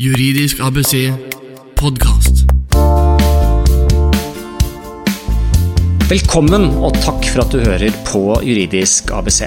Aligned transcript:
Juridisk 0.00 0.62
ABC 0.64 1.10
podkast. 1.76 2.46
Velkommen, 6.08 6.70
og 6.80 6.96
takk 7.04 7.28
for 7.28 7.44
at 7.44 7.52
du 7.52 7.60
hører 7.60 7.92
på 8.08 8.22
Juridisk 8.40 9.12
ABC. 9.12 9.42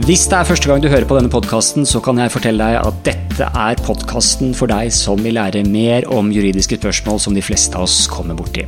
Hvis 0.00 0.22
det 0.30 0.38
er 0.38 0.46
første 0.48 0.64
gang 0.64 0.80
du 0.80 0.86
hører 0.88 1.04
på 1.04 1.16
denne 1.18 1.28
podkasten, 1.28 1.84
så 1.84 2.00
kan 2.00 2.16
jeg 2.16 2.32
fortelle 2.32 2.64
deg 2.64 2.86
at 2.88 3.00
dette 3.04 3.44
er 3.44 3.80
podkasten 3.84 4.54
for 4.56 4.70
deg 4.70 4.88
som 4.96 5.20
vil 5.20 5.36
lære 5.36 5.60
mer 5.68 6.06
om 6.08 6.30
juridiske 6.32 6.78
spørsmål 6.78 7.20
som 7.20 7.36
de 7.36 7.42
fleste 7.44 7.76
av 7.76 7.84
oss 7.84 8.06
kommer 8.08 8.38
borti. 8.38 8.64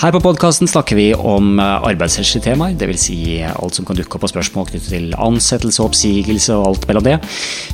Her 0.00 0.14
på 0.14 0.22
podkasten 0.24 0.70
snakker 0.70 0.96
vi 0.96 1.10
om 1.12 1.60
arbeidsrettslige 1.60 2.46
temaer, 2.48 2.78
dvs. 2.80 3.04
Si 3.10 3.18
alt 3.44 3.76
som 3.76 3.84
kan 3.84 4.00
dukke 4.00 4.16
opp 4.16 4.24
av 4.24 4.32
spørsmål 4.32 4.70
knyttet 4.70 4.88
til 4.94 5.12
ansettelse, 5.20 5.84
oppsigelse 5.84 6.56
og 6.56 6.72
alt 6.72 6.88
mellom 6.88 7.08
det. 7.10 7.18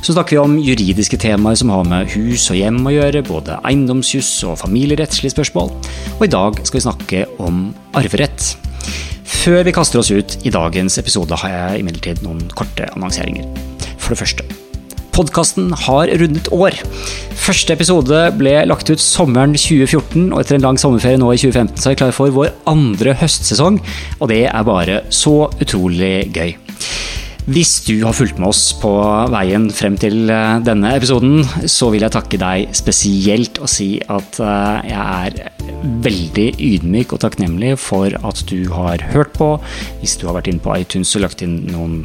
Så 0.03 0.11
snakker 0.11 0.35
vi 0.35 0.43
om 0.43 0.59
juridiske 0.59 1.23
temaer 1.23 1.57
som 1.63 1.71
har 1.71 1.87
med 1.87 2.11
hus 2.11 2.49
og 2.51 2.59
hjem 2.59 2.83
å 2.83 2.97
gjøre, 2.97 3.23
både 3.31 3.61
eiendomsjuss 3.71 4.35
og 4.51 4.59
familierettslige 4.65 5.37
spørsmål. 5.37 5.71
Og 6.19 6.27
i 6.27 6.33
dag 6.35 6.59
skal 6.67 6.81
vi 6.81 6.87
snakke 6.89 7.27
om 7.39 7.69
arverett. 7.95 8.57
Før 9.27 9.65
vi 9.67 9.73
kaster 9.75 9.99
oss 9.99 10.11
ut 10.11 10.37
i 10.47 10.51
dagens 10.53 10.95
episode, 11.01 11.35
har 11.41 11.51
jeg 11.51 11.81
imidlertid 11.81 12.23
noen 12.23 12.45
korte 12.55 12.87
annonseringer. 12.95 13.43
For 13.99 14.15
det 14.15 14.21
første. 14.21 14.45
Podkasten 15.17 15.73
har 15.73 16.11
rundet 16.21 16.47
år. 16.53 16.77
Første 17.35 17.73
episode 17.73 18.21
ble 18.37 18.53
lagt 18.69 18.91
ut 18.91 19.01
sommeren 19.03 19.55
2014, 19.57 20.29
og 20.29 20.39
etter 20.39 20.57
en 20.57 20.63
lang 20.67 20.79
sommerferie 20.79 21.19
nå 21.19 21.33
i 21.33 21.41
2015 21.41 21.81
så 21.81 21.89
er 21.89 21.95
vi 21.95 21.99
klar 22.03 22.15
for 22.15 22.31
vår 22.35 22.53
andre 22.69 23.17
høstsesong, 23.19 23.81
og 24.21 24.31
det 24.31 24.45
er 24.47 24.67
bare 24.67 25.01
så 25.11 25.49
utrolig 25.59 26.29
gøy. 26.35 26.55
Hvis 27.47 27.77
du 27.87 28.01
har 28.03 28.11
fulgt 28.11 28.41
med 28.41 28.49
oss 28.49 28.73
på 28.75 28.89
veien 29.31 29.69
frem 29.71 29.93
til 29.95 30.27
eh, 30.27 30.57
denne 30.67 30.89
episoden, 30.97 31.45
så 31.63 31.87
vil 31.93 32.03
jeg 32.03 32.11
takke 32.11 32.39
deg 32.41 32.73
spesielt 32.75 33.61
og 33.63 33.71
si 33.71 34.01
at 34.03 34.39
eh, 34.43 34.89
jeg 34.89 35.31
er 35.31 35.61
veldig 36.03 36.47
ydmyk 36.59 37.15
og 37.15 37.21
takknemlig 37.23 37.77
for 37.79 38.11
at 38.11 38.41
du 38.51 38.67
har 38.75 38.99
hørt 39.13 39.31
på. 39.37 39.53
Hvis 40.01 40.17
du 40.19 40.27
har 40.27 40.35
vært 40.41 40.51
inne 40.51 40.63
på 40.65 40.75
iTunes 40.75 41.15
og 41.15 41.23
lagt 41.23 41.45
inn 41.45 41.61
noen 41.71 42.01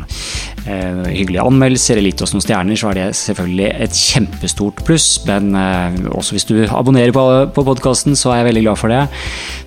hyggelige 0.64 1.42
anmeldelser 1.42 1.98
eller 1.98 2.12
gitt 2.12 2.22
oss 2.22 2.32
noen 2.34 2.44
stjerner, 2.44 2.78
så 2.78 2.90
er 2.90 2.98
det 2.98 3.06
selvfølgelig 3.18 3.68
et 3.86 3.98
kjempestort 3.98 4.82
pluss. 4.86 5.08
Men 5.26 5.56
eh, 5.58 5.98
også 6.12 6.36
hvis 6.36 6.46
du 6.48 6.54
abonnerer 6.68 7.14
på, 7.14 7.24
på 7.54 7.64
podkasten, 7.66 8.16
så 8.18 8.32
er 8.32 8.42
jeg 8.42 8.50
veldig 8.50 8.64
glad 8.68 8.80
for 8.80 8.94
det. 8.94 9.02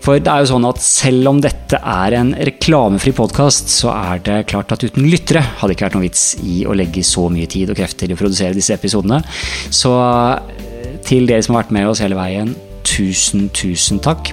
For 0.05 0.21
det 0.21 0.31
er 0.31 0.43
jo 0.43 0.51
sånn 0.53 0.67
at 0.69 0.83
selv 0.85 1.31
om 1.33 1.41
dette 1.43 1.79
er 1.79 2.17
en 2.19 2.33
reklamefri 2.49 3.15
podkast, 3.17 3.71
så 3.73 3.91
er 3.95 4.23
det 4.25 4.41
klart 4.51 4.71
at 4.75 4.85
uten 4.85 5.07
lyttere 5.11 5.43
hadde 5.59 5.75
ikke 5.75 5.89
vært 5.89 5.97
noen 5.97 6.07
vits 6.07 6.27
i 6.45 6.61
å 6.67 6.75
legge 6.77 7.03
så 7.05 7.27
mye 7.33 7.49
tid 7.51 7.73
og 7.73 7.79
krefter 7.79 8.11
i 8.11 8.15
å 8.15 8.19
produsere 8.19 8.55
disse 8.57 8.75
episodene. 8.77 9.21
Så 9.73 9.95
eh, 9.99 10.95
til 11.05 11.27
dere 11.29 11.43
som 11.45 11.57
har 11.57 11.65
vært 11.65 11.75
med 11.75 11.89
oss 11.91 12.03
hele 12.03 12.19
veien, 12.19 12.55
tusen, 12.85 13.49
tusen 13.55 13.99
takk. 14.03 14.31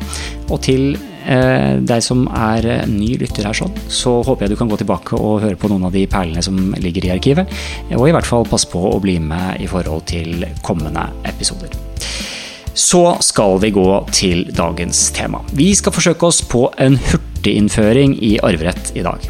Og 0.49 0.61
til 0.65 0.95
eh, 0.95 1.12
deg 1.23 2.03
som 2.05 2.25
er 2.29 2.87
ny 2.91 3.15
lytter 3.21 3.47
her, 3.49 3.57
sånn, 3.57 3.75
så 3.93 4.19
håper 4.27 4.47
jeg 4.47 4.55
du 4.55 4.59
kan 4.61 4.71
gå 4.71 4.79
tilbake 4.81 5.17
og 5.19 5.43
høre 5.45 5.59
på 5.61 5.71
noen 5.71 5.87
av 5.89 5.95
de 5.95 6.05
perlene 6.11 6.43
som 6.45 6.59
ligger 6.83 7.07
i 7.07 7.15
arkivet. 7.15 7.57
Og 7.95 8.09
i 8.09 8.15
hvert 8.15 8.29
fall 8.29 8.49
passe 8.49 8.69
på 8.71 8.83
å 8.91 9.01
bli 9.03 9.19
med 9.23 9.63
i 9.63 9.69
forhold 9.71 10.07
til 10.11 10.47
kommende 10.67 11.09
episoder. 11.29 11.75
Så 12.75 13.03
skal 13.21 13.59
vi 13.61 13.73
gå 13.75 13.89
til 14.17 14.47
dagens 14.57 15.11
tema. 15.13 15.43
Vi 15.53 15.73
skal 15.77 15.93
forsøke 15.93 16.29
oss 16.29 16.41
på 16.41 16.67
en 16.81 16.97
hurtiginnføring 17.11 18.17
i 18.25 18.39
arverett 18.43 18.95
i 18.97 19.05
dag. 19.05 19.29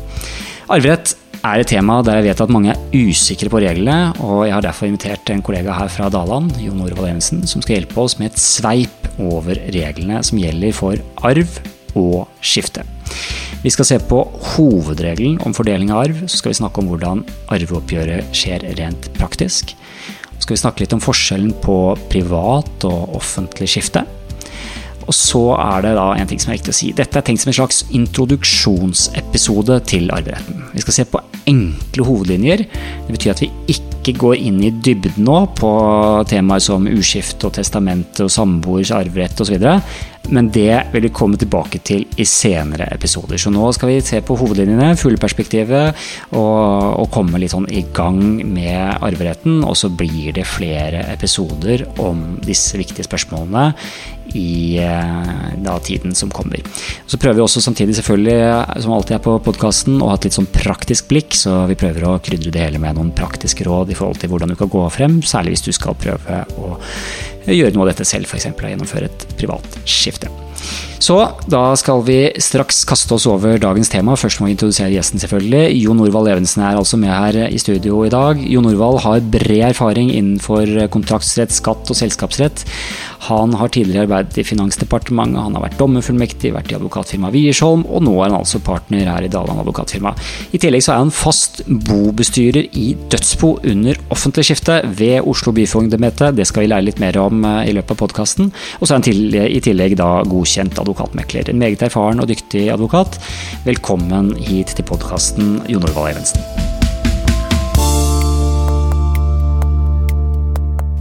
Arverett 0.70 1.16
er 1.42 1.58
et 1.58 1.72
tema 1.72 1.98
der 2.06 2.20
jeg 2.20 2.28
vet 2.28 2.42
at 2.44 2.52
mange 2.54 2.70
er 2.70 2.82
usikre 2.94 3.50
på 3.50 3.60
reglene, 3.64 4.12
og 4.22 4.44
jeg 4.46 4.54
har 4.54 4.62
derfor 4.62 4.86
invitert 4.86 5.32
en 5.34 5.42
kollega 5.42 5.74
her 5.74 5.90
fra 5.90 6.06
Daland, 6.12 6.54
Jon 6.62 6.84
Orvald 6.84 7.10
Evensen, 7.10 7.42
som 7.50 7.64
skal 7.64 7.80
hjelpe 7.80 7.98
oss 7.98 8.18
med 8.20 8.30
et 8.30 8.38
sveip 8.38 9.10
over 9.18 9.58
reglene 9.74 10.22
som 10.22 10.38
gjelder 10.38 10.76
for 10.76 11.02
arv 11.26 11.58
og 11.98 12.28
skifte. 12.40 12.84
Vi 13.62 13.70
skal 13.70 13.86
se 13.86 13.98
på 14.10 14.22
hovedregelen 14.54 15.38
om 15.46 15.54
fordeling 15.54 15.92
av 15.94 16.06
arv, 16.06 16.24
så 16.26 16.40
skal 16.40 16.50
vi 16.50 16.58
snakke 16.58 16.82
om 16.82 16.88
hvordan 16.90 17.22
arveoppgjøret 17.54 18.32
skjer 18.34 18.64
rent 18.78 19.06
praktisk. 19.18 19.76
Så 20.32 20.46
skal 20.46 20.56
vi 20.56 20.62
snakke 20.64 20.82
litt 20.82 20.96
om 20.96 21.02
forskjellen 21.02 21.54
på 21.62 21.76
privat 22.10 22.88
og 22.88 23.14
offentlig 23.20 23.70
skifte. 23.70 24.02
Og 25.02 25.14
så 25.16 25.42
er 25.58 25.82
det 25.84 25.94
da 25.98 26.08
en 26.14 26.28
ting 26.30 26.40
som 26.42 26.52
er 26.52 26.58
viktig 26.58 26.72
å 26.72 26.76
si. 26.76 26.90
Dette 26.96 27.18
er 27.18 27.26
tenkt 27.26 27.42
som 27.42 27.50
en 27.50 27.58
slags 27.58 27.82
introduksjonsepisode 27.94 29.78
til 29.90 30.10
arveretten. 30.14 30.66
Vi 30.74 30.84
skal 30.84 30.98
se 30.98 31.06
på 31.10 31.22
enkle 31.50 32.06
hovedlinjer. 32.06 32.64
Det 33.06 33.16
betyr 33.16 33.34
at 33.34 33.42
vi 33.42 33.50
ikke 33.74 34.14
går 34.18 34.36
inn 34.38 34.60
i 34.66 34.72
dybden 34.74 35.26
nå 35.26 35.38
på 35.58 35.72
temaer 36.30 36.62
som 36.62 36.86
uskifte 36.90 37.48
og 37.48 37.56
testamente 37.58 38.26
og 38.26 38.32
samboers 38.34 38.94
arverett 38.94 39.42
osv. 39.42 39.58
Men 40.30 40.50
det 40.54 40.84
vil 40.92 41.02
vi 41.08 41.12
komme 41.14 41.38
tilbake 41.40 41.80
til 41.82 42.04
i 42.20 42.26
senere 42.28 42.86
episoder. 42.94 43.40
Så 43.40 43.50
nå 43.50 43.66
skal 43.74 43.90
vi 43.90 43.98
se 44.04 44.20
på 44.22 44.36
hovedlinjene, 44.38 44.94
fugleperspektivet, 45.00 45.98
og, 46.38 47.02
og 47.02 47.10
komme 47.12 47.40
litt 47.42 47.54
sånn 47.54 47.66
i 47.72 47.82
gang 47.94 48.20
med 48.46 49.02
arveretten. 49.02 49.62
Og 49.66 49.76
så 49.78 49.90
blir 49.90 50.32
det 50.36 50.46
flere 50.48 51.04
episoder 51.12 51.88
om 52.02 52.36
disse 52.44 52.78
viktige 52.78 53.08
spørsmålene 53.08 53.72
i 54.38 54.78
da, 55.60 55.74
tiden 55.84 56.14
som 56.16 56.30
kommer. 56.32 56.62
Så 57.06 57.18
prøver 57.20 57.40
vi 57.40 57.44
også 57.44 57.60
samtidig, 57.60 57.96
selvfølgelig, 57.98 58.38
som 58.84 58.94
alltid 58.94 59.18
er 59.18 59.24
på 59.26 59.36
podkasten, 59.44 59.98
å 60.00 60.12
ha 60.12 60.16
et 60.16 60.28
litt 60.28 60.38
sånn 60.38 60.48
praktisk 60.54 61.10
blikk. 61.10 61.36
Så 61.36 61.64
vi 61.68 61.76
prøver 61.78 62.06
å 62.08 62.18
krydre 62.24 62.54
det 62.54 62.64
hele 62.64 62.80
med 62.82 62.96
noen 62.96 63.12
praktiske 63.16 63.66
råd 63.68 63.92
i 63.92 63.98
forhold 63.98 64.22
til 64.22 64.32
hvordan 64.32 64.54
du 64.54 64.58
kan 64.60 64.72
gå 64.72 64.86
frem, 64.94 65.20
særlig 65.26 65.56
hvis 65.56 65.66
du 65.68 65.72
skal 65.76 65.98
prøve 65.98 66.44
å 66.56 66.76
gjøre 67.50 67.74
noe 67.74 67.86
av 67.86 67.92
dette 67.92 68.06
selv, 68.06 68.28
f.eks. 68.30 68.50
gjennomføre 68.54 69.10
et 69.10 69.26
privat 69.38 69.78
skifte. 69.88 70.30
Så 71.02 71.16
da 71.50 71.72
skal 71.74 72.04
vi 72.06 72.18
straks 72.38 72.84
kaste 72.86 73.16
oss 73.16 73.24
over 73.26 73.56
dagens 73.58 73.90
tema. 73.90 74.14
Først 74.14 74.38
må 74.38 74.46
vi 74.46 74.52
introdusere 74.54 74.92
gjesten, 74.92 75.18
selvfølgelig. 75.18 75.72
Jon 75.82 75.98
Norvald 75.98 76.30
Evensen 76.30 76.62
er 76.62 76.78
altså 76.78 76.98
med 77.00 77.10
her 77.10 77.48
i 77.48 77.58
studio 77.58 78.04
i 78.06 78.12
dag. 78.12 78.38
Jon 78.38 78.68
Norvald 78.68 79.00
har 79.02 79.24
bred 79.34 79.72
erfaring 79.72 80.12
innenfor 80.14 80.70
kontraktsrett, 80.94 81.50
skatt 81.50 81.90
og 81.90 81.98
selskapsrett. 81.98 82.62
Han 83.26 83.54
har 83.54 83.70
tidligere 83.70 84.06
arbeidet 84.06 84.38
i 84.42 84.44
Finansdepartementet, 84.46 85.38
han 85.42 85.54
har 85.54 85.62
vært 85.62 85.78
dommerfullmektig, 85.78 86.50
vært 86.54 86.72
i 86.72 86.76
advokatfirmaet 86.78 87.34
Wiersholm, 87.36 87.84
og 87.86 88.02
nå 88.02 88.16
er 88.16 88.32
han 88.32 88.40
altså 88.40 88.58
partner 88.62 89.06
her 89.06 89.26
i 89.26 89.30
Daland 89.30 89.62
advokatfirma. 89.62 90.10
I 90.54 90.58
tillegg 90.62 90.82
så 90.82 90.94
er 90.94 91.02
han 91.04 91.12
fast 91.14 91.62
bobestyrer 91.66 92.66
i 92.78 92.88
Dødsbo 93.12 93.52
under 93.74 93.98
offentlig 94.14 94.48
skifte 94.48 94.80
ved 94.98 95.22
Oslo 95.30 95.54
byfogdemete. 95.54 96.32
Det 96.34 96.48
skal 96.50 96.66
vi 96.66 96.72
lære 96.72 96.88
litt 96.88 97.02
mer 97.02 97.18
om 97.22 97.46
i 97.62 97.74
løpet 97.74 97.94
av 97.94 98.02
podkasten. 98.02 98.50
Og 98.80 98.86
så 98.86 98.96
er 98.96 99.02
han 99.02 99.46
i 99.46 99.62
tillegg 99.62 99.94
da 100.02 100.10
godkjent 100.26 100.82
advokatmekler. 100.92 101.48
En 101.48 101.58
meget 101.58 101.82
erfaren 101.82 102.20
og 102.20 102.28
dyktig 102.28 102.68
advokat. 102.72 103.18
Velkommen 103.64 104.34
hit 104.36 104.76
til 104.76 104.84
podkasten, 104.84 105.62
Jon 105.68 105.84
Orvald 105.88 106.12
Evensen. 106.12 106.40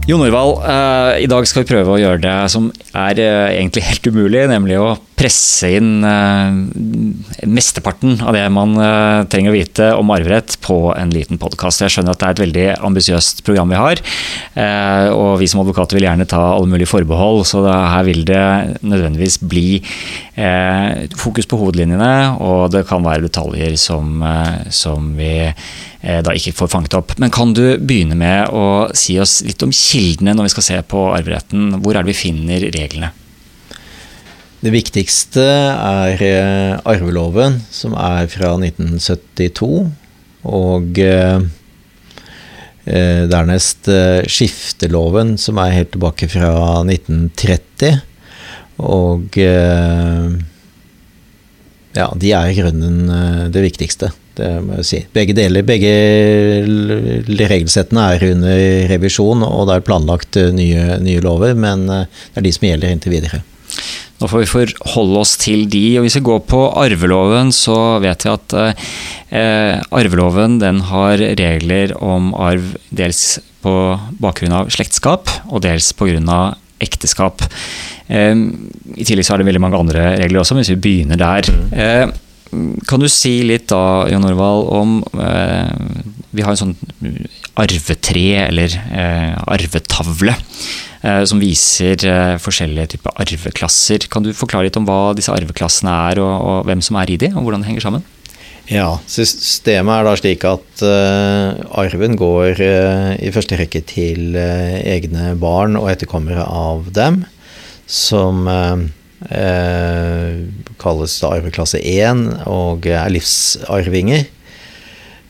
Jon 0.08 0.18
Norvald, 0.18 0.56
uh, 0.66 1.14
i 1.22 1.28
dag 1.30 1.46
skal 1.46 1.62
vi 1.62 1.70
prøve 1.70 1.94
å 1.94 2.00
gjøre 2.00 2.22
det 2.24 2.38
som 2.50 2.72
er 2.90 3.20
uh, 3.22 3.52
egentlig 3.52 3.84
helt 3.86 4.08
umulig, 4.10 4.48
nemlig 4.50 4.80
å 4.82 4.96
presse 5.22 5.70
inn 5.78 6.02
uh, 6.02 6.50
mesteparten 7.46 8.18
av 8.26 8.34
det 8.34 8.42
man 8.50 8.74
trenger 9.30 9.52
å 9.52 9.54
vite 9.54 9.88
om 9.94 10.10
arverett 10.14 10.56
på 10.64 10.76
en 10.96 11.12
liten 11.14 11.38
podkast. 11.38 11.84
Jeg 11.84 11.94
skjønner 11.94 12.16
at 12.16 12.20
det 12.20 12.26
er 12.26 12.34
et 12.34 12.42
veldig 12.42 12.66
ambisiøst 12.88 13.44
program 13.46 13.70
vi 13.70 13.78
har, 13.78 14.02
og 15.14 15.38
vi 15.40 15.48
som 15.50 15.62
advokater 15.62 15.98
vil 15.98 16.06
gjerne 16.08 16.26
ta 16.28 16.40
alle 16.54 16.70
mulige 16.70 16.90
forbehold, 16.90 17.44
så 17.48 17.62
her 17.68 18.04
vil 18.08 18.24
det 18.28 18.42
nødvendigvis 18.80 19.38
bli 19.46 19.82
fokus 21.18 21.48
på 21.50 21.60
hovedlinjene, 21.60 22.12
og 22.42 22.72
det 22.74 22.84
kan 22.88 23.04
være 23.04 23.26
detaljer 23.28 23.76
som, 23.80 24.22
som 24.72 25.12
vi 25.18 25.32
da 26.02 26.36
ikke 26.36 26.54
får 26.58 26.72
fanget 26.74 26.98
opp. 26.98 27.16
Men 27.22 27.32
kan 27.34 27.54
du 27.56 27.64
begynne 27.78 28.18
med 28.18 28.52
å 28.52 28.88
si 28.96 29.18
oss 29.22 29.40
litt 29.46 29.62
om 29.64 29.74
kildene 29.74 30.36
når 30.36 30.50
vi 30.50 30.54
skal 30.56 30.70
se 30.70 30.84
på 30.94 31.08
arveretten? 31.14 31.76
Hvor 31.82 31.96
er 31.96 32.02
det 32.04 32.14
vi 32.14 32.22
finner 32.24 32.70
reglene? 32.74 33.14
Det 34.62 34.70
viktigste 34.70 35.42
er 35.42 36.20
arveloven, 36.86 37.56
som 37.74 37.96
er 37.98 38.28
fra 38.30 38.52
1972. 38.60 39.88
Og 40.46 41.00
eh, 41.02 41.42
dernest 43.32 43.90
skifteloven, 44.30 45.34
som 45.34 45.58
er 45.58 45.74
helt 45.74 45.90
tilbake 45.96 46.30
fra 46.30 46.52
1930. 46.86 47.98
Og 48.86 49.38
eh, 49.42 50.30
ja, 51.98 52.06
de 52.14 52.30
er 52.30 52.52
i 52.52 52.58
grunnen 52.62 53.50
det 53.50 53.66
viktigste. 53.66 54.14
Det 54.38 54.52
må 54.62 54.78
jeg 54.78 54.88
si. 54.88 55.00
Begge 55.12 55.34
deler, 55.36 55.66
begge 55.66 55.90
regelsettene 57.50 58.12
er 58.14 58.28
under 58.30 58.62
revisjon, 58.94 59.42
og 59.42 59.66
det 59.68 59.74
er 59.80 59.88
planlagt 59.90 60.38
nye, 60.54 61.00
nye 61.02 61.24
lover, 61.26 61.58
men 61.58 61.88
det 61.90 62.06
er 62.38 62.46
de 62.46 62.54
som 62.54 62.70
gjelder 62.70 62.94
inntil 62.94 63.18
videre. 63.18 63.42
Nå 64.22 64.28
får 64.30 64.44
vi 64.44 64.50
forholde 64.52 65.18
oss 65.18 65.32
til 65.42 65.64
de. 65.66 65.98
og 65.98 66.04
Hvis 66.06 66.20
vi 66.20 66.26
går 66.28 66.44
på 66.46 66.60
arveloven, 66.78 67.50
så 67.50 67.98
vet 68.02 68.22
vi 68.22 68.30
at 68.30 68.54
eh, 68.54 69.80
arveloven 69.90 70.60
den 70.62 70.78
har 70.86 71.18
regler 71.18 71.96
om 71.98 72.30
arv 72.38 72.76
dels 72.94 73.40
på 73.66 73.72
bakgrunn 74.22 74.54
av 74.54 74.70
slektskap, 74.74 75.26
og 75.50 75.64
dels 75.66 75.90
pga. 75.98 76.54
ekteskap. 76.82 77.42
Eh, 78.06 78.34
I 78.94 79.06
tillegg 79.06 79.26
så 79.26 79.34
er 79.34 79.42
det 79.42 79.50
veldig 79.50 79.64
mange 79.66 79.80
andre 79.82 80.12
regler 80.22 80.44
også, 80.44 80.54
hvis 80.60 80.70
vi 80.76 80.82
begynner 80.86 81.18
der. 81.18 81.50
Eh, 81.74 82.06
kan 82.86 83.02
du 83.02 83.08
si 83.10 83.40
litt 83.48 83.66
da, 83.72 84.06
Jon 84.12 84.28
Orvald, 84.28 84.68
om 84.70 84.98
eh, 85.18 85.72
Vi 86.30 86.44
har 86.44 86.54
en 86.54 86.60
sånn 86.60 86.76
arvetre, 87.60 88.46
eller 88.46 88.72
eh, 88.72 89.34
arvetavle, 89.52 90.34
eh, 91.02 91.22
som 91.28 91.42
viser 91.42 92.06
eh, 92.08 92.38
forskjellige 92.40 92.94
typer 92.94 93.20
arveklasser. 93.24 94.08
Kan 94.12 94.24
du 94.24 94.32
forklare 94.36 94.68
litt 94.68 94.78
om 94.80 94.88
hva 94.88 95.12
disse 95.16 95.32
arveklassene 95.34 95.92
er, 96.12 96.22
og, 96.24 96.32
og 96.40 96.66
hvem 96.68 96.82
som 96.84 96.98
er 97.02 97.12
i 97.12 97.20
de, 97.20 97.32
og 97.34 97.44
hvordan 97.44 97.64
det 97.64 97.72
henger 97.72 97.86
sammen? 97.88 98.06
Ja, 98.70 98.94
systemet 99.10 99.90
er 99.98 100.06
da 100.06 100.14
slik 100.16 100.44
at 100.46 100.82
uh, 100.86 101.58
arven 101.82 102.14
går 102.16 102.60
uh, 102.62 103.10
i 103.18 103.32
første 103.34 103.58
rekke 103.58 103.82
til 103.90 104.36
uh, 104.38 104.78
egne 104.86 105.32
barn 105.40 105.74
og 105.80 105.90
etterkommere 105.92 106.46
av 106.46 106.86
dem, 106.94 107.24
som 107.90 108.46
kalles 110.82 111.12
da 111.22 111.28
arveklasse 111.36 111.78
1 111.78 112.22
og 112.50 112.86
er 112.90 113.10
livsarvinger. 113.12 114.24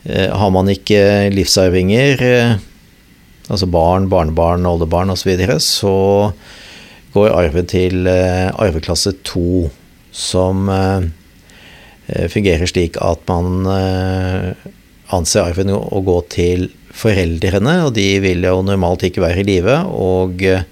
Har 0.03 0.49
man 0.51 0.67
ikke 0.67 1.29
livsarvinger, 1.31 2.19
altså 3.47 3.67
barn, 3.71 4.09
barnebarn, 4.11 4.65
oldebarn 4.67 5.13
osv., 5.13 5.23
så, 5.23 5.29
videre, 5.29 5.55
så 5.63 5.93
går 7.15 7.31
arven 7.31 7.69
til 7.71 8.09
arveklasse 8.09 9.13
2, 9.23 9.69
som 10.11 10.67
Eh, 12.07 12.27
fungerer 12.27 12.67
slik 12.67 12.97
at 13.01 13.21
man 13.31 13.67
eh, 13.69 14.51
anser 15.15 15.47
arven 15.47 15.71
å 15.71 16.01
gå 16.03 16.17
til 16.33 16.67
foreldrene, 16.93 17.77
og 17.87 17.93
de 17.95 18.07
vil 18.23 18.43
jo 18.43 18.59
normalt 18.65 19.05
ikke 19.07 19.23
være 19.23 19.43
i 19.43 19.47
live, 19.47 19.77
og 19.87 20.43
eh, 20.43 20.65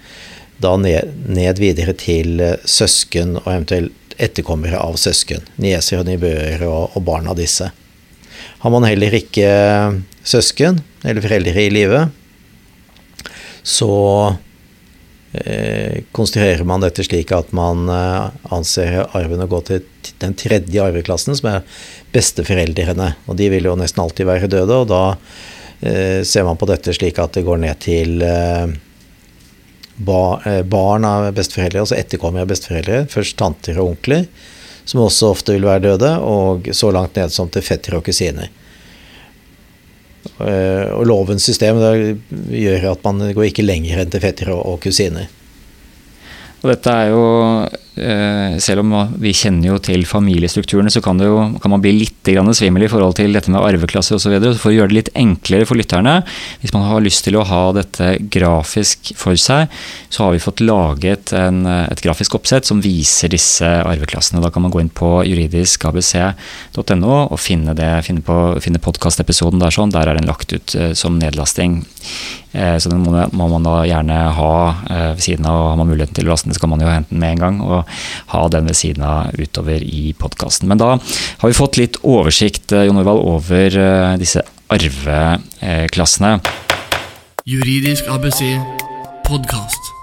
da 0.62 0.76
ned, 0.78 1.16
ned, 1.32 1.62
videre 1.62 1.96
til 1.98 2.42
søsken 2.68 3.38
og 3.40 3.48
eventuelt 3.48 4.18
etterkommere 4.22 4.78
av 4.78 5.00
søsken. 5.02 5.48
Nieser 5.64 6.04
og 6.04 6.10
nivøer 6.12 6.62
og, 6.68 6.92
og 6.98 7.08
barn 7.08 7.32
av 7.32 7.40
disse. 7.40 7.72
Har 8.62 8.74
man 8.74 8.86
heller 8.86 9.14
ikke 9.18 9.50
søsken 10.24 10.80
eller 11.04 11.24
foreldre 11.24 11.66
i 11.66 11.74
live, 11.74 12.06
så 13.66 13.92
Eh, 15.34 16.04
konstruerer 16.12 16.64
man 16.68 16.84
dette 16.84 17.06
slik 17.08 17.30
at 17.32 17.54
man 17.56 17.88
eh, 17.88 18.32
anser 18.52 18.98
arven 19.16 19.40
å 19.40 19.48
gå 19.48 19.62
til 19.64 19.86
den 20.20 20.36
tredje 20.36 20.84
arveklassen, 20.84 21.38
som 21.40 21.48
er 21.54 21.84
besteforeldrene. 22.12 23.14
Og 23.32 23.40
de 23.40 23.48
vil 23.54 23.70
jo 23.70 23.78
nesten 23.80 24.04
alltid 24.04 24.28
være 24.28 24.52
døde, 24.52 24.82
og 24.84 24.90
da 24.92 25.04
eh, 25.80 26.20
ser 26.28 26.48
man 26.48 26.60
på 26.60 26.68
dette 26.68 26.96
slik 26.98 27.22
at 27.24 27.38
det 27.38 27.46
går 27.48 27.64
ned 27.64 27.80
til 27.84 28.26
barn 30.02 31.06
av 31.08 31.30
besteforeldre, 31.38 31.86
altså 31.86 32.00
etterkommere 32.00 32.44
av 32.44 32.52
besteforeldre. 32.52 33.06
Først 33.14 33.38
tanter 33.40 33.80
og 33.80 33.94
onkler, 33.94 34.28
som 34.92 35.06
også 35.06 35.30
ofte 35.32 35.56
vil 35.56 35.68
være 35.68 35.86
døde, 35.86 36.10
og 36.20 36.68
så 36.76 36.92
langt 36.92 37.16
ned 37.16 37.32
som 37.32 37.50
til 37.52 37.64
fettere 37.64 38.02
og 38.02 38.04
kusiner. 38.04 38.50
Eh, 40.22 40.88
og 40.92 41.06
lovens 41.08 41.46
system 41.48 41.80
gjør 41.80 42.92
at 42.92 43.06
man 43.08 43.24
går 43.32 43.48
ikke 43.48 43.66
lenger 43.66 44.04
enn 44.04 44.12
til 44.12 44.24
fettere 44.24 44.58
og 44.58 44.82
kusiner. 44.84 45.32
Og 46.62 46.74
dette 46.74 46.94
er 46.94 47.14
jo 47.14 47.24
selv 47.92 48.86
om 48.86 48.94
vi 49.20 49.34
kjenner 49.36 49.74
jo 49.74 49.78
til 49.84 50.06
familiestrukturene, 50.08 50.92
så 50.94 51.02
kan, 51.04 51.20
jo, 51.20 51.42
kan 51.60 51.74
man 51.74 51.82
bli 51.84 51.92
litt 52.00 52.30
svimmel 52.56 52.86
i 52.86 52.90
forhold 52.92 53.18
til 53.20 53.34
dette 53.36 53.52
med 53.52 53.60
arveklasser 53.60 54.16
osv. 54.16 54.38
For 54.56 54.72
å 54.72 54.76
gjøre 54.76 54.94
det 54.94 54.98
litt 54.98 55.12
enklere 55.20 55.68
for 55.68 55.76
lytterne, 55.76 56.22
hvis 56.62 56.74
man 56.76 56.88
har 56.88 57.04
lyst 57.04 57.26
til 57.28 57.36
å 57.36 57.44
ha 57.48 57.64
dette 57.76 58.14
grafisk 58.32 59.12
for 59.20 59.36
seg, 59.36 59.68
så 60.08 60.24
har 60.24 60.32
vi 60.36 60.44
fått 60.44 60.64
laget 60.64 61.34
en, 61.36 61.66
et 61.68 62.04
grafisk 62.04 62.36
oppsett 62.40 62.70
som 62.70 62.82
viser 62.84 63.32
disse 63.34 63.68
arveklassene. 63.68 64.42
Da 64.44 64.52
kan 64.54 64.64
man 64.64 64.72
gå 64.72 64.80
inn 64.84 64.94
på 64.94 65.24
juridiskabc.no 65.28 67.16
og 67.28 67.40
finne, 67.44 67.76
det, 67.78 67.92
finne, 68.08 68.24
finne 68.64 68.84
podkastepisoden 68.84 69.60
der 69.62 69.76
sånn. 69.76 69.92
Der 69.94 70.08
er 70.08 70.16
den 70.20 70.30
lagt 70.32 70.56
ut 70.56 70.76
uh, 70.80 70.94
som 70.98 71.20
nedlasting. 71.20 71.82
Uh, 72.52 72.76
så 72.82 72.92
den 72.92 73.04
må, 73.06 73.48
man 73.48 73.68
da 73.68 73.82
gjerne 73.88 74.18
ha 74.38 74.54
uh, 74.76 75.12
ved 75.16 75.24
siden 75.24 75.48
av, 75.48 75.60
og 75.62 75.70
har 75.74 75.82
man 75.82 75.92
muligheten 75.92 76.18
til 76.18 76.28
å 76.28 76.34
laste 76.34 76.50
den, 76.50 76.58
så 76.58 76.66
kan 76.66 76.74
man 76.74 76.84
jo 76.84 76.92
hente 76.92 77.14
den 77.14 77.24
med 77.24 77.38
en 77.38 77.46
gang. 77.46 77.62
og 77.62 77.86
ha 78.32 78.48
den 78.48 78.66
ved 78.70 78.78
siden 78.78 79.04
av 79.04 79.32
utover 79.40 79.84
i 79.84 80.14
podkasten. 80.18 80.70
Men 80.72 80.82
da 80.82 80.96
har 80.98 81.48
vi 81.48 81.58
fått 81.58 81.80
litt 81.80 82.00
oversikt 82.04 82.72
eh, 82.76 82.88
Jon 82.88 83.02
Orvald, 83.02 83.24
over 83.36 83.80
eh, 83.86 84.18
disse 84.22 84.44
arveklassene. 84.72 86.38
Juridisk 87.48 88.08
ABC 88.12 88.46
podkast. 89.28 90.01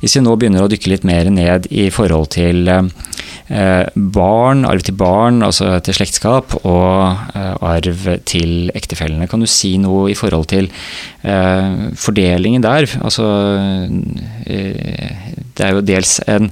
Hvis 0.00 0.16
vi 0.16 0.24
nå 0.24 0.32
begynner 0.40 0.64
å 0.64 0.70
dykke 0.70 0.94
litt 0.94 1.06
mer 1.08 1.28
ned 1.32 1.66
i 1.68 1.90
forhold 1.92 2.30
til 2.32 2.70
eh, 2.70 3.86
barn, 3.94 4.64
arv 4.64 4.84
til 4.86 4.96
barn, 4.96 5.42
altså 5.44 5.74
til 5.84 5.96
slektskap, 5.98 6.56
og 6.64 7.36
arv 7.36 8.06
til 8.28 8.72
ektefellene, 8.72 9.28
kan 9.28 9.44
du 9.44 9.48
si 9.50 9.74
noe 9.82 10.08
i 10.12 10.16
forhold 10.16 10.48
til 10.54 10.70
fordelingen 11.20 12.62
der? 12.64 12.86
Altså 13.04 13.26
det 15.60 15.66
er 15.66 15.74
jo 15.76 15.82
dels 15.84 16.14
en, 16.30 16.48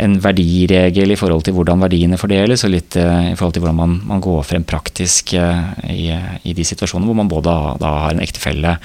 en, 0.00 0.16
verdiregel 0.24 1.12
i 1.12 1.18
forhold 1.20 1.44
til 1.44 1.56
hvordan 1.56 1.82
verdiene 1.84 2.16
fordeles, 2.20 2.64
og 2.64 2.72
litt 2.72 2.96
i 2.96 3.34
forhold 3.36 3.56
til 3.56 3.64
hvordan 3.64 3.80
man, 3.82 3.98
man 4.08 4.24
går 4.24 4.40
frem 4.48 4.64
praktisk 4.64 5.34
i, 5.36 6.08
i, 6.08 6.56
de 6.56 6.64
situasjonene 6.64 7.10
hvor 7.10 7.20
man 7.20 7.32
både 7.32 7.50
da, 7.50 7.76
da 7.82 7.92
har 8.06 8.16
en 8.16 8.24
ektefelle 8.24 8.78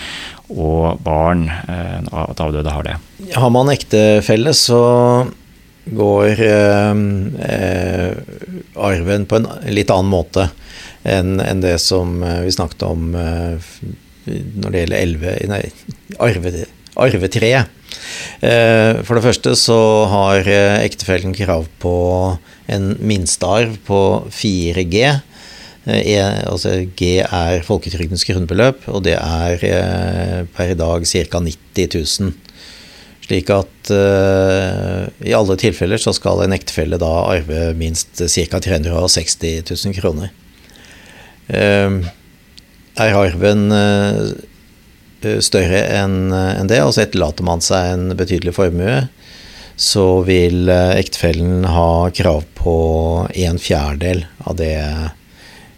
og 0.52 1.02
barn. 1.06 1.48
Uh, 1.68 2.26
at 2.26 2.44
avdøde 2.44 2.74
har 2.74 2.88
det. 2.88 2.98
Har 3.36 3.54
man 3.54 3.72
ektefelle, 3.74 4.54
så 4.58 4.82
går 5.92 6.44
arven 8.78 9.24
på 9.26 9.40
en 9.40 9.48
litt 9.74 9.90
annen 9.90 10.12
måte 10.12 10.46
enn 11.02 11.40
en 11.42 11.64
det 11.64 11.80
som 11.82 12.22
vi 12.22 12.52
snakket 12.54 12.86
om 12.86 13.16
når 13.16 14.70
det 14.70 14.84
gjelder 14.84 15.00
elve, 15.02 15.34
nei, 15.50 15.62
arve, 16.22 16.66
arvetreet. 17.02 17.82
Eh, 18.42 19.02
for 19.06 19.18
det 19.18 19.26
første 19.26 19.56
så 19.60 19.80
har 20.12 20.48
eh, 20.50 20.82
ektefellen 20.86 21.34
krav 21.38 21.68
på 21.82 21.96
en 22.72 22.94
minstearv 23.00 23.78
på 23.88 24.02
4G. 24.32 25.04
Eh, 25.86 26.14
e, 26.14 26.20
altså 26.22 26.76
G 26.98 27.18
er 27.24 27.66
folketrygdens 27.66 28.26
grunnbeløp, 28.28 28.88
og 28.92 29.04
det 29.08 29.18
er 29.18 30.48
per 30.56 30.74
i 30.74 30.78
dag 30.78 31.08
ca. 31.08 31.44
90 31.48 32.22
000. 32.22 32.34
Slik 33.22 33.52
at 33.54 33.90
uh, 33.94 35.06
i 35.24 35.32
alle 35.38 35.56
tilfeller 35.56 36.02
så 36.02 36.12
skal 36.12 36.42
en 36.44 36.52
ektefelle 36.52 36.98
da 37.00 37.12
arve 37.30 37.70
minst 37.80 38.20
ca. 38.20 38.60
360 38.60 39.70
000 39.70 39.96
kroner. 39.96 40.34
Uh, 41.48 42.02
er 43.00 43.16
arven 43.16 43.70
uh, 43.72 44.34
Eh, 45.22 45.40
større 45.44 45.82
enn 46.00 46.34
en 46.34 46.70
det, 46.70 46.82
og 46.82 46.96
så 46.96 47.06
etterlater 47.06 47.46
man 47.46 47.62
seg 47.64 47.94
en 47.94 48.18
betydelig 48.18 48.56
formue, 48.58 49.06
så 49.78 50.06
vil 50.26 50.70
eh, 50.70 50.98
ektefellen 51.02 51.66
ha 51.70 52.10
krav 52.14 52.46
på 52.58 52.76
en 53.30 53.62
fjerdedel 53.62 54.26
av 54.46 54.58
det 54.62 54.76
eh, 54.82 55.10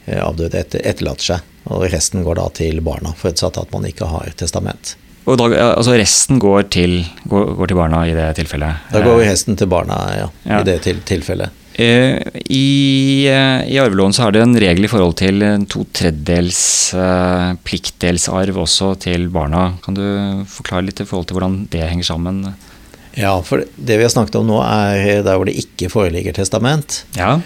avdøde 0.08 0.60
etter, 0.60 0.84
etterlater 0.84 1.34
seg. 1.34 1.50
Og 1.72 1.86
resten 1.94 2.26
går 2.26 2.40
da 2.42 2.50
til 2.58 2.82
barna, 2.84 3.14
forutsatt 3.16 3.62
at 3.62 3.72
man 3.72 3.88
ikke 3.88 4.10
har 4.12 4.34
testament. 4.40 4.98
Og 5.24 5.38
da, 5.40 5.48
altså 5.70 5.96
resten 5.96 6.40
går 6.44 6.66
til, 6.74 6.98
går, 7.32 7.54
går 7.56 7.72
til, 7.72 7.80
barna 7.80 8.02
i 8.10 8.16
det 8.16 8.34
tilfellet? 8.42 8.90
Da 8.92 9.04
går 9.06 9.22
resten 9.24 9.56
til 9.60 9.70
barna, 9.72 10.00
ja. 10.18 10.26
ja. 10.44 10.60
I 10.60 10.68
det 10.68 10.82
til, 10.84 11.00
tilfellet. 11.08 11.62
Eh, 11.80 12.20
I, 12.54 13.26
eh, 13.32 13.64
I 13.72 13.80
arveloven 13.82 14.14
så 14.14 14.26
har 14.26 14.36
det 14.36 14.44
en 14.44 14.58
regel 14.60 14.86
i 14.86 14.92
forhold 14.92 15.16
til 15.24 15.40
to 15.72 15.86
tredjedels 15.96 16.60
pliktdelsarv 17.64 18.60
også 18.66 18.92
til 19.08 19.30
barna. 19.34 19.72
Kan 19.86 19.98
du 19.98 20.04
forklare 20.52 20.90
litt 20.90 21.00
i 21.00 21.08
forhold 21.08 21.32
til 21.32 21.40
hvordan 21.40 21.58
det 21.72 21.88
henger 21.88 22.12
sammen? 22.12 22.44
Ja, 23.16 23.38
for 23.46 23.64
det 23.76 23.98
vi 24.00 24.04
har 24.04 24.12
snakket 24.12 24.40
om 24.42 24.48
nå 24.50 24.60
er 24.66 25.24
der 25.24 25.38
hvor 25.38 25.48
det 25.48 25.56
ikke 25.62 25.92
foreligger 25.94 26.36
testament. 26.36 27.04
Ja. 27.16 27.38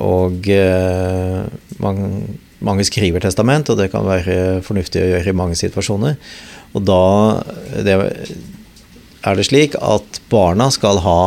Og 0.00 0.46
mange, 1.82 2.06
mange 2.64 2.86
skriver 2.88 3.20
testament, 3.20 3.68
og 3.68 3.76
det 3.80 3.90
kan 3.92 4.06
være 4.08 4.62
fornuftig 4.64 5.02
å 5.02 5.10
gjøre 5.10 5.34
i 5.34 5.36
mange 5.36 5.58
situasjoner. 5.60 6.16
Og 6.72 6.86
da 6.88 7.02
det, 7.84 7.98
er 9.26 9.38
det 9.38 9.46
slik 9.48 9.76
at 9.80 10.20
barna 10.32 10.70
skal 10.74 11.02
ha 11.04 11.20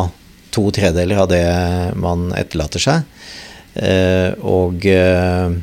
to 0.52 0.68
tredeler 0.76 1.24
av 1.24 1.30
det 1.32 1.46
man 2.00 2.32
etterlater 2.38 2.84
seg. 2.84 3.08
Eh, 3.74 4.32
og 4.44 4.86
eh, 4.90 5.54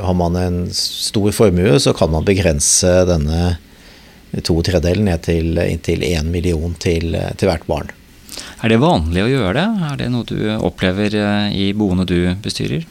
har 0.00 0.16
man 0.18 0.36
en 0.36 0.60
stor 0.76 1.30
formue, 1.32 1.78
så 1.80 1.94
kan 1.96 2.12
man 2.12 2.26
begrense 2.28 2.90
denne 3.08 3.56
to 4.46 4.60
tredelen 4.62 5.08
ned 5.08 5.24
til 5.26 5.58
inntil 5.58 6.04
én 6.06 6.28
million 6.30 6.76
til, 6.78 7.16
til, 7.36 7.48
hvert 7.48 7.66
barn. 7.70 7.90
Er 8.60 8.72
det 8.72 8.80
vanlig 8.82 9.24
å 9.24 9.30
gjøre 9.30 9.54
det? 9.56 9.66
Er 9.90 10.00
det 10.00 10.08
noe 10.12 10.26
du 10.28 10.38
opplever 10.58 11.14
eh, 11.16 11.52
i 11.56 11.70
boende 11.76 12.06
du 12.08 12.18
bestyrer? 12.42 12.86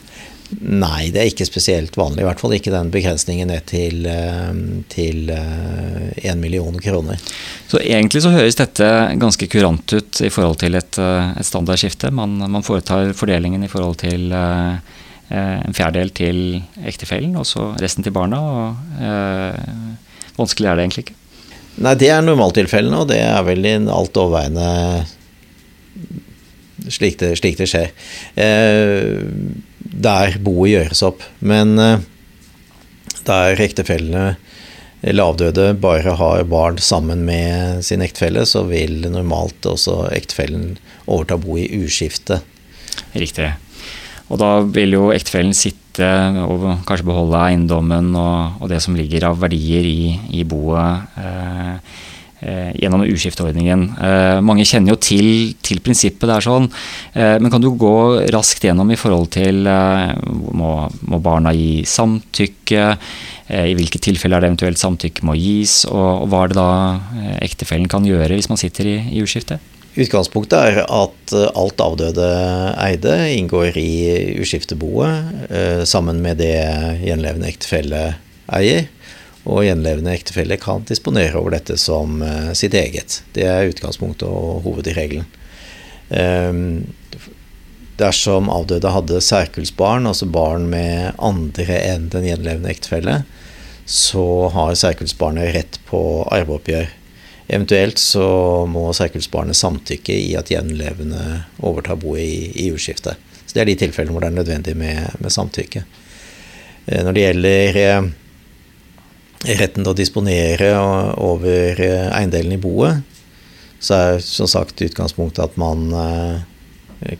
Nei, 0.59 1.11
det 1.13 1.21
er 1.21 1.29
ikke 1.29 1.45
spesielt 1.45 1.97
vanlig. 1.99 2.23
I 2.23 2.25
hvert 2.25 2.39
fall 2.41 2.55
ikke 2.55 2.73
den 2.73 2.89
begrensningen 2.89 3.51
ned 3.51 3.67
til, 3.69 4.07
til 4.89 5.29
1 5.29 6.39
million 6.41 6.79
kroner. 6.81 7.21
Så 7.69 7.77
egentlig 7.83 8.23
så 8.25 8.31
høres 8.33 8.57
dette 8.57 8.87
ganske 9.21 9.45
kurant 9.45 9.93
ut 9.93 10.21
i 10.25 10.31
forhold 10.33 10.57
til 10.63 10.79
et, 10.79 10.97
et 10.97 11.45
standardskifte. 11.45 12.09
Man, 12.09 12.39
man, 12.41 12.65
foretar 12.65 13.13
fordelingen 13.13 13.61
i 13.61 13.69
forhold 13.69 14.01
til 14.01 14.33
en 15.29 15.77
fjerdedel 15.77 16.11
til 16.15 16.41
ektefellen, 16.85 17.35
og 17.37 17.45
så 17.47 17.69
resten 17.79 18.05
til 18.05 18.15
barna. 18.15 18.39
og 18.41 19.01
eh, 19.03 20.33
Vanskelig 20.39 20.69
er 20.69 20.77
det 20.77 20.85
egentlig 20.85 21.05
ikke. 21.07 21.17
Nei, 21.85 21.95
det 21.99 22.09
er 22.11 22.25
normaltilfellene, 22.25 23.03
og 23.03 23.09
det 23.11 23.21
er 23.23 23.39
vel 23.47 23.65
i 23.67 23.75
alt 23.93 24.17
overveiende 24.19 25.05
slik 26.91 27.19
det, 27.21 27.35
slik 27.39 27.59
det 27.59 27.69
skjer. 27.71 27.91
Eh, 28.39 29.19
der 29.79 30.37
boet 30.43 30.73
gjøres 30.73 31.03
opp. 31.05 31.25
Men 31.39 31.77
eh, 31.81 32.05
der 33.27 33.61
ektefellene 33.61 34.37
eller 34.99 35.31
avdøde 35.31 35.69
bare 35.79 36.15
har 36.19 36.43
barn 36.51 36.79
sammen 36.83 37.23
med 37.27 37.85
sin 37.87 38.03
ektefelle, 38.03 38.43
så 38.45 38.65
vil 38.67 39.05
normalt 39.07 39.63
også 39.67 40.09
ektefellen 40.11 40.73
overta 41.07 41.37
boet 41.39 41.69
i 41.69 41.83
uskifte. 41.85 42.41
Riktig. 43.15 43.53
Og 44.29 44.41
da 44.41 44.51
vil 44.67 44.93
jo 44.97 45.09
ektefellen 45.13 45.55
sitte 45.57 46.09
og 46.43 46.83
kanskje 46.87 47.07
beholde 47.07 47.39
eiendommen 47.47 48.11
og, 48.15 48.59
og 48.61 48.69
det 48.71 48.81
som 48.83 48.95
ligger 48.97 49.29
av 49.31 49.39
verdier 49.41 49.87
i, 49.87 50.13
i 50.41 50.45
boet. 50.47 51.15
Eh, 51.17 51.73
eh, 51.73 52.05
gjennom 52.41 53.03
uskifteordningen. 53.03 53.85
Eh, 53.99 54.37
mange 54.45 54.65
kjenner 54.67 54.93
jo 54.93 54.99
til, 55.03 55.55
til, 55.65 55.81
prinsippet, 55.83 56.27
det 56.29 56.37
er 56.37 56.45
sånn. 56.45 56.69
Eh, 57.13 57.35
men 57.41 57.51
kan 57.51 57.63
du 57.63 57.71
gå 57.75 57.95
raskt 58.33 58.63
gjennom 58.63 58.91
i 58.93 58.99
forhold 58.99 59.31
til 59.35 59.67
eh, 59.67 60.13
må, 60.55 60.75
må, 61.09 61.19
barna 61.23 61.51
gi 61.55 61.83
samtykke? 61.89 62.85
Eh, 63.49 63.65
I 63.71 63.75
hvilke 63.79 63.99
tilfeller 64.03 64.39
er 64.39 64.45
det 64.45 64.53
eventuelt 64.53 64.81
samtykke 64.81 65.27
må 65.27 65.35
gis? 65.39 65.81
Og, 65.89 66.29
hva 66.29 66.45
er 66.45 66.53
det 66.53 66.59
da 66.61 66.69
ektefellen 67.43 67.91
kan 67.91 68.07
gjøre 68.07 68.39
hvis 68.39 68.51
man 68.51 68.61
sitter 68.61 68.87
i, 68.87 68.97
i 69.17 69.25
uskifte? 69.25 69.59
Utgangspunktet 69.97 70.59
er 70.59 70.83
at 70.85 71.33
eh, 71.33 71.49
alt 71.57 71.81
avdøde 71.81 72.29
eide 72.79 73.15
inngår 73.35 73.77
i 73.79 73.91
uskifteboet 74.39 75.49
eh, 75.49 75.81
sammen 75.89 76.21
med 76.23 76.39
det 76.43 76.55
gjenlevende 77.03 77.49
ektefelle 77.49 78.03
eier. 78.53 78.87
Og 79.47 79.63
gjenlevende 79.63 80.13
ektefelle 80.13 80.59
kan 80.59 80.83
disponere 80.87 81.39
over 81.39 81.55
dette 81.55 81.77
som 81.79 82.21
eh, 82.25 82.51
sitt 82.57 82.75
eget. 82.75 83.21
Det 83.35 83.45
er 83.47 83.69
utgangspunktet 83.71 84.27
og 84.27 84.63
hovedregelen. 84.67 85.27
Dersom 87.99 88.47
avdøde 88.49 88.89
hadde 88.89 89.19
særkullsbarn, 89.21 90.07
altså 90.09 90.25
barn 90.25 90.63
med 90.71 91.11
andre 91.21 91.75
enn 91.91 92.07
den 92.09 92.25
gjenlevende 92.25 92.71
ektefelle, 92.73 93.19
så 93.85 94.23
har 94.55 94.73
særkullsbarnet 94.79 95.53
rett 95.53 95.77
på 95.85 96.01
arveoppgjør 96.33 96.89
Eventuelt 97.49 97.97
så 97.97 98.25
må 98.69 98.91
særkullsbarnet 98.93 99.57
samtykke 99.57 100.13
i 100.13 100.35
at 100.37 100.51
gjenlevende 100.53 101.23
overtar 101.65 101.97
boet 101.97 102.21
i, 102.21 102.51
i 102.61 102.67
jordskiftet. 102.69 103.17
Så 103.41 103.55
Det 103.55 103.63
er 103.63 103.69
de 103.71 103.77
tilfellene 103.81 104.13
hvor 104.13 104.21
det 104.21 104.29
er 104.29 104.37
nødvendig 104.37 104.75
med, 104.77 105.15
med 105.17 105.33
samtykke. 105.33 105.81
Eh, 106.85 107.01
når 107.07 107.15
det 107.17 107.23
gjelder 107.23 107.79
eh, 107.81 108.11
retten 109.45 109.83
til 109.83 109.91
å 109.93 109.97
disponere 109.97 110.73
over 111.21 111.79
eh, 111.79 112.07
eiendelen 112.11 112.57
i 112.57 112.61
boet, 112.61 113.03
så 113.79 113.95
er 113.95 114.23
som 114.23 114.49
sagt 114.51 114.81
utgangspunktet 114.83 115.45
at 115.45 115.59
man 115.59 115.85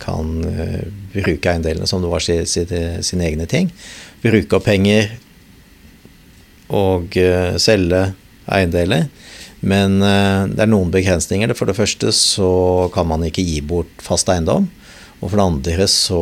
kan 0.04 0.32
bruke 1.14 1.48
eiendelene 1.48 1.88
som 1.88 2.02
det 2.04 2.10
var 2.12 2.20
sine, 2.20 3.24
egne 3.24 3.46
ting. 3.48 3.70
Bruke 4.20 4.58
opp 4.58 4.66
penger 4.68 5.08
og 6.76 7.16
selge 7.64 8.02
eiendeler. 8.52 9.08
Men 9.60 10.00
eh, 10.02 10.48
det 10.54 10.64
er 10.64 10.72
noen 10.72 10.92
begrensninger. 10.94 11.52
For 11.58 11.70
det 11.70 11.78
første 11.78 12.14
så 12.16 12.52
kan 12.96 13.10
man 13.10 13.26
ikke 13.28 13.46
gi 13.46 13.60
bort 13.66 14.04
fast 14.04 14.32
eiendom. 14.32 14.70
Og 15.20 15.28
for 15.28 15.36
det 15.36 15.48
andre 15.48 15.90
så 15.92 16.22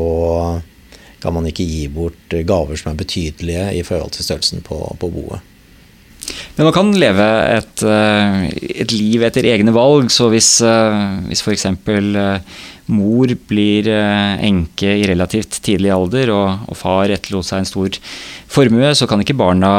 kan 1.22 1.34
man 1.34 1.50
ikke 1.50 1.66
gi 1.66 1.86
bort 1.92 2.34
gaver 2.50 2.78
som 2.78 2.92
er 2.92 3.00
betydelige 3.00 3.70
i 3.78 3.84
forhold 3.86 4.16
til 4.16 4.26
størrelsen 4.26 4.66
på, 4.66 4.80
på 5.02 5.12
boet. 5.14 5.54
Men 6.58 6.68
man 6.68 6.76
kan 6.76 6.90
leve 6.98 7.28
et, 7.58 7.84
eh, 7.86 8.48
et 8.84 8.96
liv 8.96 9.24
etter 9.28 9.46
egne 9.48 9.74
valg. 9.76 10.10
Så 10.14 10.30
hvis, 10.34 10.58
eh, 10.66 11.04
hvis 11.30 11.44
f.eks. 11.46 11.68
mor 12.88 13.32
blir 13.50 13.90
enke 13.92 14.94
i 14.96 15.08
relativt 15.10 15.60
tidlig 15.66 15.92
alder, 15.92 16.32
og, 16.32 16.68
og 16.72 16.80
far 16.80 17.12
etterlot 17.12 17.48
seg 17.48 17.62
en 17.62 17.70
stor 17.70 18.00
formue, 18.48 18.94
så 18.96 19.08
kan 19.10 19.22
ikke 19.22 19.38
barna 19.38 19.72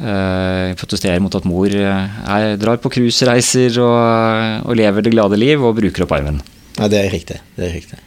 eh, 0.00 0.76
protestere 0.78 1.20
mot 1.24 1.34
at 1.34 1.48
mor 1.48 1.72
eh, 1.72 2.20
er, 2.36 2.54
drar 2.60 2.80
på 2.82 2.92
cruisereiser 2.92 3.80
og, 3.82 4.68
og, 4.68 4.76
lever 4.78 5.06
det 5.06 5.14
glade 5.16 5.40
liv 5.40 5.64
og 5.64 5.76
bruker 5.80 6.06
opp 6.06 6.16
arven. 6.20 6.40
Ja, 6.78 6.88
det 6.92 7.02
er 7.02 7.12
riktig. 7.16 7.40
Det 7.56 7.68
er 7.68 7.76
riktig. 7.80 8.00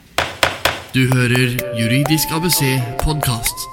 Du 0.94 1.08
hører 1.10 1.58
Juridisk 1.80 2.34
ABC 2.38 2.62
podkast. 3.02 3.73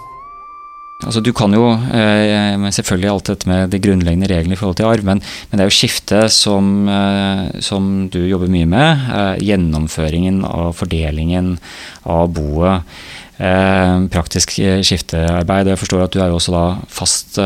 Altså, 1.01 1.23
du 1.25 1.31
kan 1.37 1.55
jo 1.57 1.65
eh, 1.97 2.67
selvfølgelig 2.77 3.11
alt 3.11 3.31
dette 3.31 3.49
med 3.49 3.71
de 3.73 3.81
grunnleggende 3.81 4.29
reglene 4.29 4.57
i 4.57 4.61
forhold 4.61 4.77
til 4.81 4.89
arv, 4.89 5.07
men, 5.07 5.23
men 5.49 5.57
det 5.57 5.65
er 5.65 5.71
jo 5.71 5.79
skiftet 5.79 6.35
som, 6.35 6.85
eh, 6.93 7.47
som, 7.65 7.87
du 8.13 8.21
jobber 8.27 8.53
mye 8.53 8.69
med. 8.69 9.07
Eh, 9.09 9.41
gjennomføringen 9.49 10.43
av 10.45 10.75
fordelingen 10.77 11.57
av 12.05 12.29
boet. 12.37 13.01
Praktisk 13.41 14.51
skiftearbeid. 14.85 15.71
Jeg 15.71 15.81
forstår 15.81 16.03
at 16.05 16.13
du 16.13 16.19
er 16.21 16.29
jo 16.29 16.37
også 16.37 16.53
da 16.53 16.65
fast 16.93 17.39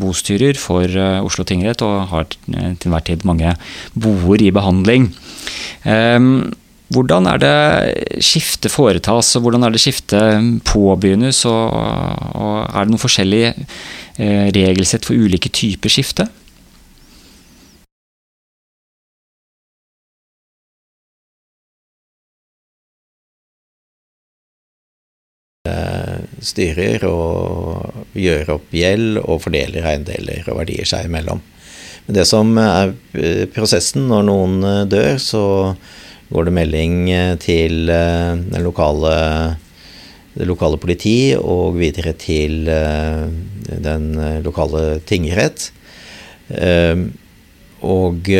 bostyrer 0.00 0.56
for 0.56 0.88
Oslo 1.20 1.44
tingrett 1.44 1.84
og 1.84 2.06
har 2.14 2.24
til 2.32 2.56
enhver 2.56 3.04
tid 3.04 3.26
mange 3.28 3.52
boer 3.92 4.40
i 4.40 4.48
behandling. 4.56 5.10
Hvordan 6.88 7.28
er 7.28 7.40
det 7.42 8.22
skiftet 8.24 8.72
foretas, 8.72 9.34
og 9.36 9.44
hvordan 9.44 9.66
er 9.66 9.74
det 9.74 9.82
skiftet 9.82 10.62
påbegynnes? 10.68 11.42
Og, 11.50 11.74
og 12.32 12.54
er 12.64 12.84
det 12.86 12.94
noen 12.94 13.02
forskjellige 13.02 13.54
regelsett 14.56 15.04
for 15.06 15.14
ulike 15.14 15.52
typer 15.52 15.92
skifte? 15.92 16.26
styrer 26.44 27.04
og 27.08 28.16
gjør 28.18 28.54
opp 28.56 28.74
gjeld 28.74 29.20
og 29.22 29.42
fordeler 29.44 29.86
eiendeler 29.86 30.46
og 30.48 30.60
verdier 30.62 30.88
seg 30.88 31.08
imellom. 31.08 31.40
Men 32.06 32.16
det 32.16 32.26
som 32.28 32.54
er 32.60 32.94
eh, 33.18 33.44
prosessen 33.52 34.08
når 34.10 34.28
noen 34.28 34.58
eh, 34.64 34.84
dør, 34.88 35.18
så 35.20 35.44
går 36.28 36.48
det 36.48 36.54
melding 36.56 36.96
til 37.40 37.88
til 37.88 38.64
lokale, 38.64 39.14
det 40.34 40.46
lokale 40.48 40.78
politi 40.80 41.34
og 41.38 41.78
videre 41.80 42.12
til 42.18 42.68
den 42.68 44.10
lokale 44.44 45.00
tingrett. 45.08 45.70
Og 47.80 48.30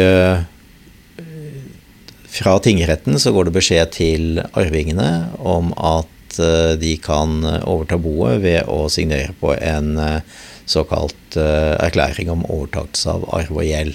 fra 2.39 2.59
tingretten 2.63 3.19
så 3.19 3.33
går 3.33 3.49
det 3.49 3.57
beskjed 3.57 3.97
til 3.97 4.43
arvingene 4.53 5.11
om 5.41 5.73
at 5.77 6.13
Eh, 6.39 6.73
de 6.79 6.97
kan 7.03 7.43
eh, 7.45 7.65
overta 7.69 7.99
boet 8.01 8.43
ved 8.45 8.69
å 8.71 8.87
signere 8.93 9.35
på 9.41 9.55
en 9.57 9.97
eh, 10.03 10.21
såkalt 10.69 11.15
erklæring 11.39 12.29
om 12.33 12.45
overtakelse 12.45 13.13
av 13.15 13.23
arv 13.39 13.55
og 13.57 13.65
gjeld. 13.65 13.95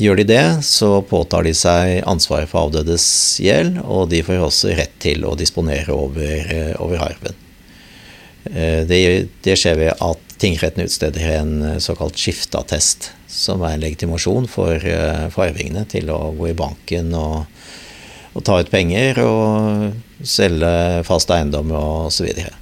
Gjør 0.00 0.18
de 0.22 0.24
det, 0.26 0.44
så 0.64 1.02
påtar 1.04 1.44
de 1.46 1.52
seg 1.54 2.00
ansvaret 2.08 2.50
for 2.50 2.66
avdødes 2.66 3.04
gjeld, 3.44 3.76
og 3.84 4.08
de 4.10 4.22
får 4.24 4.40
også 4.48 4.72
rett 4.78 4.94
til 5.02 5.26
å 5.28 5.36
disponere 5.38 5.92
over, 5.94 6.48
over 6.82 7.04
arven. 7.10 7.36
Det, 8.42 8.98
det, 9.44 9.54
skjer 9.60 9.76
ved 9.78 10.00
at 10.02 10.32
tingretten 10.42 10.88
utsteder 10.88 11.36
en 11.36 11.52
såkalt 11.84 12.18
skifteattest, 12.18 13.12
som 13.30 13.62
er 13.62 13.76
en 13.76 13.84
legitimasjon 13.84 14.48
for, 14.50 14.82
for 15.30 15.44
arvingene 15.46 15.84
til 15.92 16.10
å 16.10 16.32
gå 16.40 16.50
i 16.50 16.58
banken 16.58 17.12
og 17.14 17.44
og 18.32 18.44
ta 18.46 18.58
ut 18.62 18.70
penger 18.72 19.20
og 19.24 20.24
selge 20.24 21.02
fast 21.04 21.32
eiendom 21.34 21.72
osv. 21.76 22.28
Men 22.32 22.61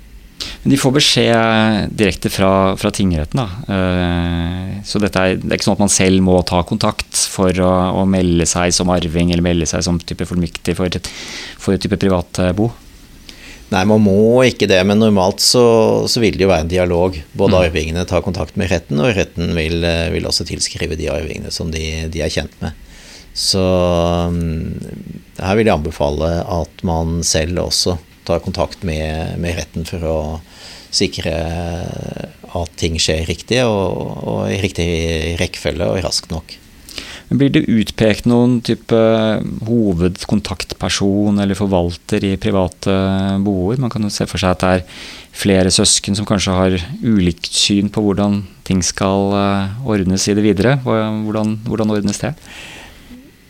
de 0.62 0.76
får 0.76 0.93
beskjed 0.93 1.95
direkte 1.97 2.29
fra, 2.33 2.76
fra 2.76 2.90
tingretten, 2.93 3.40
da. 3.40 3.47
Eh, 3.73 4.75
så 4.85 5.00
dette 5.00 5.23
er, 5.23 5.38
det 5.40 5.49
er 5.49 5.57
ikke 5.57 5.71
sånn 5.71 5.79
at 5.79 5.85
man 5.87 5.93
selv 5.93 6.25
må 6.26 6.37
ta 6.45 6.61
kontakt 6.69 7.23
for 7.33 7.57
å, 7.64 7.71
å 7.97 8.05
melde 8.09 8.45
seg 8.49 8.75
som 8.76 8.93
arving 8.93 9.33
eller 9.33 9.47
melde 9.47 9.69
seg 9.71 9.87
som 9.87 10.00
type 10.05 10.29
formyktig 10.29 10.76
for, 10.76 11.00
for 11.61 11.76
et 11.76 11.85
type 11.85 11.97
privatbo? 12.00 12.69
Nei, 13.71 13.85
man 13.87 14.02
må 14.02 14.43
ikke 14.50 14.69
det, 14.69 14.83
men 14.85 14.99
normalt 15.00 15.40
så, 15.40 15.62
så 16.11 16.21
vil 16.21 16.37
det 16.37 16.45
jo 16.45 16.50
være 16.50 16.67
en 16.67 16.73
dialog. 16.73 17.17
Både 17.33 17.55
mm. 17.55 17.61
arvingene 17.71 18.05
tar 18.11 18.25
kontakt 18.26 18.59
med 18.61 18.69
retten, 18.73 19.00
og 19.00 19.14
retten 19.17 19.55
vil, 19.57 19.87
vil 20.12 20.29
også 20.29 20.45
tilskrive 20.49 20.99
de 20.99 21.09
arvingene 21.12 21.55
som 21.55 21.71
de, 21.73 21.85
de 22.11 22.25
er 22.25 22.35
kjent 22.35 22.57
med. 22.61 22.76
Så 23.33 23.62
um, 23.62 24.75
her 25.38 25.57
vil 25.57 25.71
jeg 25.71 25.76
anbefale 25.76 26.33
at 26.43 26.83
man 26.85 27.21
selv 27.25 27.62
også 27.69 27.95
ta 28.31 28.41
kontakt 28.43 28.87
med, 28.87 29.37
med 29.43 29.59
retten 29.59 29.87
for 29.89 30.07
å 30.07 30.19
sikre 30.91 31.35
at 32.51 32.73
ting 32.81 32.97
skjer 32.99 33.29
riktig, 33.29 33.63
og, 33.67 34.25
og 34.27 34.43
i 34.51 34.59
riktig 34.63 34.91
rekkefølge 35.41 35.87
og 35.87 36.03
raskt 36.07 36.33
nok. 36.35 36.57
Blir 37.31 37.53
det 37.55 37.69
utpekt 37.71 38.27
noen 38.27 38.57
type 38.67 38.99
hovedkontaktperson 39.69 41.39
eller 41.39 41.55
forvalter 41.55 42.25
i 42.27 42.33
private 42.43 42.97
boer? 43.45 43.79
Man 43.79 43.93
kan 43.93 44.03
jo 44.03 44.11
se 44.11 44.27
for 44.27 44.43
seg 44.43 44.57
at 44.57 44.65
det 44.65 44.73
er 44.81 45.05
flere 45.31 45.71
søsken 45.71 46.19
som 46.19 46.27
kanskje 46.27 46.57
har 46.57 46.75
ulikt 47.07 47.55
syn 47.55 47.93
på 47.95 48.03
hvordan 48.03 48.41
ting 48.67 48.83
skal 48.83 49.31
eh, 49.39 49.87
ordnes 49.87 50.27
i 50.27 50.35
det 50.35 50.43
videre. 50.43 50.75
Hvordan, 50.83 51.61
hvordan 51.71 51.95
ordnes 51.95 52.19
det? 52.19 52.35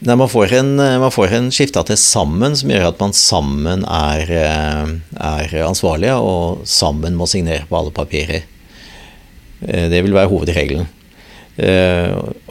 Nei, 0.01 0.17
man 0.17 0.31
får 0.33 0.53
en, 0.57 0.77
man 0.77 1.13
får 1.13 1.35
en 1.37 1.51
skifteattest 1.53 2.07
sammen 2.09 2.55
som 2.57 2.71
gjør 2.73 2.87
at 2.89 3.03
man 3.03 3.13
sammen 3.17 3.83
er, 3.85 4.31
eh, 4.33 4.93
er 5.13 5.53
ansvarlige 5.67 6.15
og 6.17 6.63
sammen 6.65 7.19
må 7.19 7.29
signere 7.29 7.67
på 7.69 7.77
alle 7.77 7.93
papirer. 7.93 8.47
Eh, 9.61 9.89
det 9.93 10.01
vil 10.01 10.17
være 10.17 10.33
hovedregelen. 10.33 10.89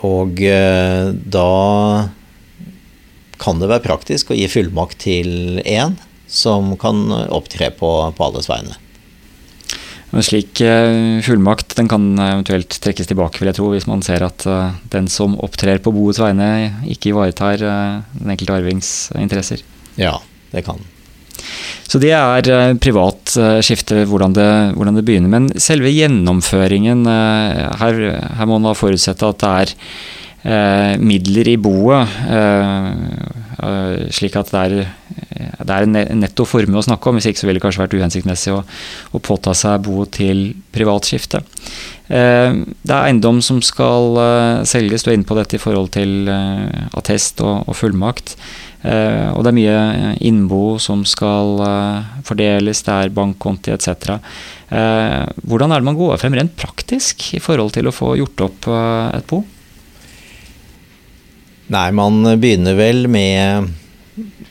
Og 0.06 0.38
da 0.38 1.48
kan 3.42 3.58
det 3.64 3.70
være 3.72 3.86
praktisk 3.88 4.30
å 4.30 4.38
gi 4.38 4.46
fullmakt 4.52 5.00
til 5.02 5.64
én 5.64 5.96
som 6.30 6.76
kan 6.78 7.08
opptre 7.34 7.72
på, 7.74 7.90
på 8.14 8.28
alles 8.28 8.52
vegne. 8.52 8.78
En 10.10 10.26
slik 10.26 10.58
eh, 10.66 11.22
fullmakt 11.22 11.76
den 11.78 11.90
kan 11.90 12.06
eventuelt 12.18 12.80
trekkes 12.82 13.10
tilbake, 13.12 13.42
vil 13.42 13.52
jeg 13.52 13.60
tro, 13.60 13.68
hvis 13.76 13.86
man 13.90 14.02
ser 14.06 14.26
at 14.26 14.46
eh, 14.50 14.78
den 14.94 15.10
som 15.12 15.36
opptrer 15.46 15.82
på 15.86 15.94
boets 15.94 16.22
vegne, 16.22 16.48
ikke 16.90 17.12
ivaretar 17.12 17.62
eh, 17.62 18.00
den 18.18 18.34
enkelte 18.34 18.56
arvings 18.58 18.94
interesser. 19.20 19.62
Ja, 20.02 20.18
det 20.50 20.66
kan 20.66 20.82
Så 21.86 22.02
det 22.02 22.12
er 22.16 22.74
privat 22.82 23.36
skifte, 23.66 24.04
hvordan 24.10 24.34
det, 24.34 24.50
hvordan 24.76 24.98
det 24.98 25.06
begynner. 25.06 25.30
Men 25.30 25.48
selve 25.62 25.92
gjennomføringen, 25.94 27.06
her, 27.06 28.02
her 28.38 28.50
må 28.50 28.58
man 28.58 28.70
da 28.70 28.78
forutsette 28.78 29.30
at 29.30 29.40
det 29.42 29.54
er 29.62 29.74
midler 30.44 31.50
i 31.52 31.58
boet, 31.60 32.14
eh, 33.60 34.08
slik 34.16 34.38
at 34.40 34.52
det 34.54 34.62
er, 34.62 34.76
det 35.68 35.76
er, 35.76 35.88
netto 36.16 36.46
formue 36.48 36.80
å 36.80 36.86
snakke 36.86 37.10
om. 37.12 37.20
Hvis 37.20 37.30
ikke 37.32 37.42
så 37.42 37.50
ville 37.50 37.60
det 37.60 37.66
kanskje 37.66 37.84
vært 37.84 37.98
uhensiktsmessig 38.00 38.56
å, 38.56 38.64
å 38.64 39.24
påta 39.24 39.56
seg 39.58 39.84
boet 39.88 40.14
til 40.20 40.46
privatskifte. 40.76 41.44
Eh, 42.10 42.56
det 42.56 42.96
er 42.96 43.10
eiendom 43.10 43.42
som 43.46 43.62
skal 43.66 44.18
eh, 44.24 44.64
selges, 44.70 45.06
du 45.06 45.12
er 45.12 45.20
inne 45.20 45.30
på 45.30 45.38
dette 45.38 45.60
i 45.60 45.62
forhold 45.62 45.92
til 45.98 46.32
eh, 46.32 46.88
attest 46.98 47.44
og, 47.46 47.68
og 47.70 47.78
fullmakt. 47.78 48.36
Eh, 48.80 49.28
og 49.34 49.44
det 49.44 49.52
er 49.52 49.60
mye 49.60 50.16
innbo 50.24 50.64
som 50.82 51.04
skal 51.08 51.60
fordeles, 52.28 52.84
det 52.88 52.96
er 52.96 53.12
bankkonti 53.16 53.74
etc. 53.76 54.22
hvordan 54.70 55.74
er 55.74 55.82
det 55.82 55.88
man 55.90 55.98
går 55.98 56.20
frem 56.22 56.38
rent 56.38 56.54
praktisk 56.56 57.34
i 57.36 57.42
forhold 57.44 57.74
til 57.76 57.90
å 57.90 57.96
få 57.96 58.14
gjort 58.22 58.46
opp 58.48 58.70
et 59.18 59.28
bo? 59.28 59.44
Nei, 61.70 61.92
man 61.94 62.24
begynner 62.42 62.74
vel 62.74 63.04
med 63.14 63.76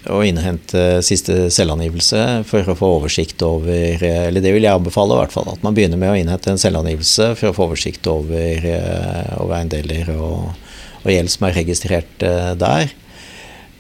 å 0.09 0.21
innhente 0.23 1.01
siste 1.03 1.49
selvangivelse 1.51 2.45
for 2.47 2.71
å 2.71 2.77
få 2.79 2.91
oversikt 3.01 3.43
over 3.43 3.99
Eller 4.07 4.45
det 4.45 4.53
vil 4.55 4.63
jeg 4.63 4.79
anbefale, 4.79 5.17
i 5.17 5.23
hvert 5.25 5.35
fall. 5.35 5.51
At 5.51 5.65
man 5.67 5.75
begynner 5.75 5.99
med 5.99 6.13
å 6.13 6.21
innhente 6.21 6.53
en 6.53 6.63
selvangivelse 6.63 7.33
for 7.41 7.51
å 7.51 7.57
få 7.57 7.67
oversikt 7.73 8.07
over, 8.07 8.63
eh, 8.71 9.35
over 9.43 9.59
eiendeler 9.59 10.15
og, 10.15 10.55
og, 11.03 11.11
gjeld 11.11 11.35
som 11.35 11.49
er 11.49 11.59
registrert 11.59 12.23
eh, 12.23 12.55
der. 12.63 12.95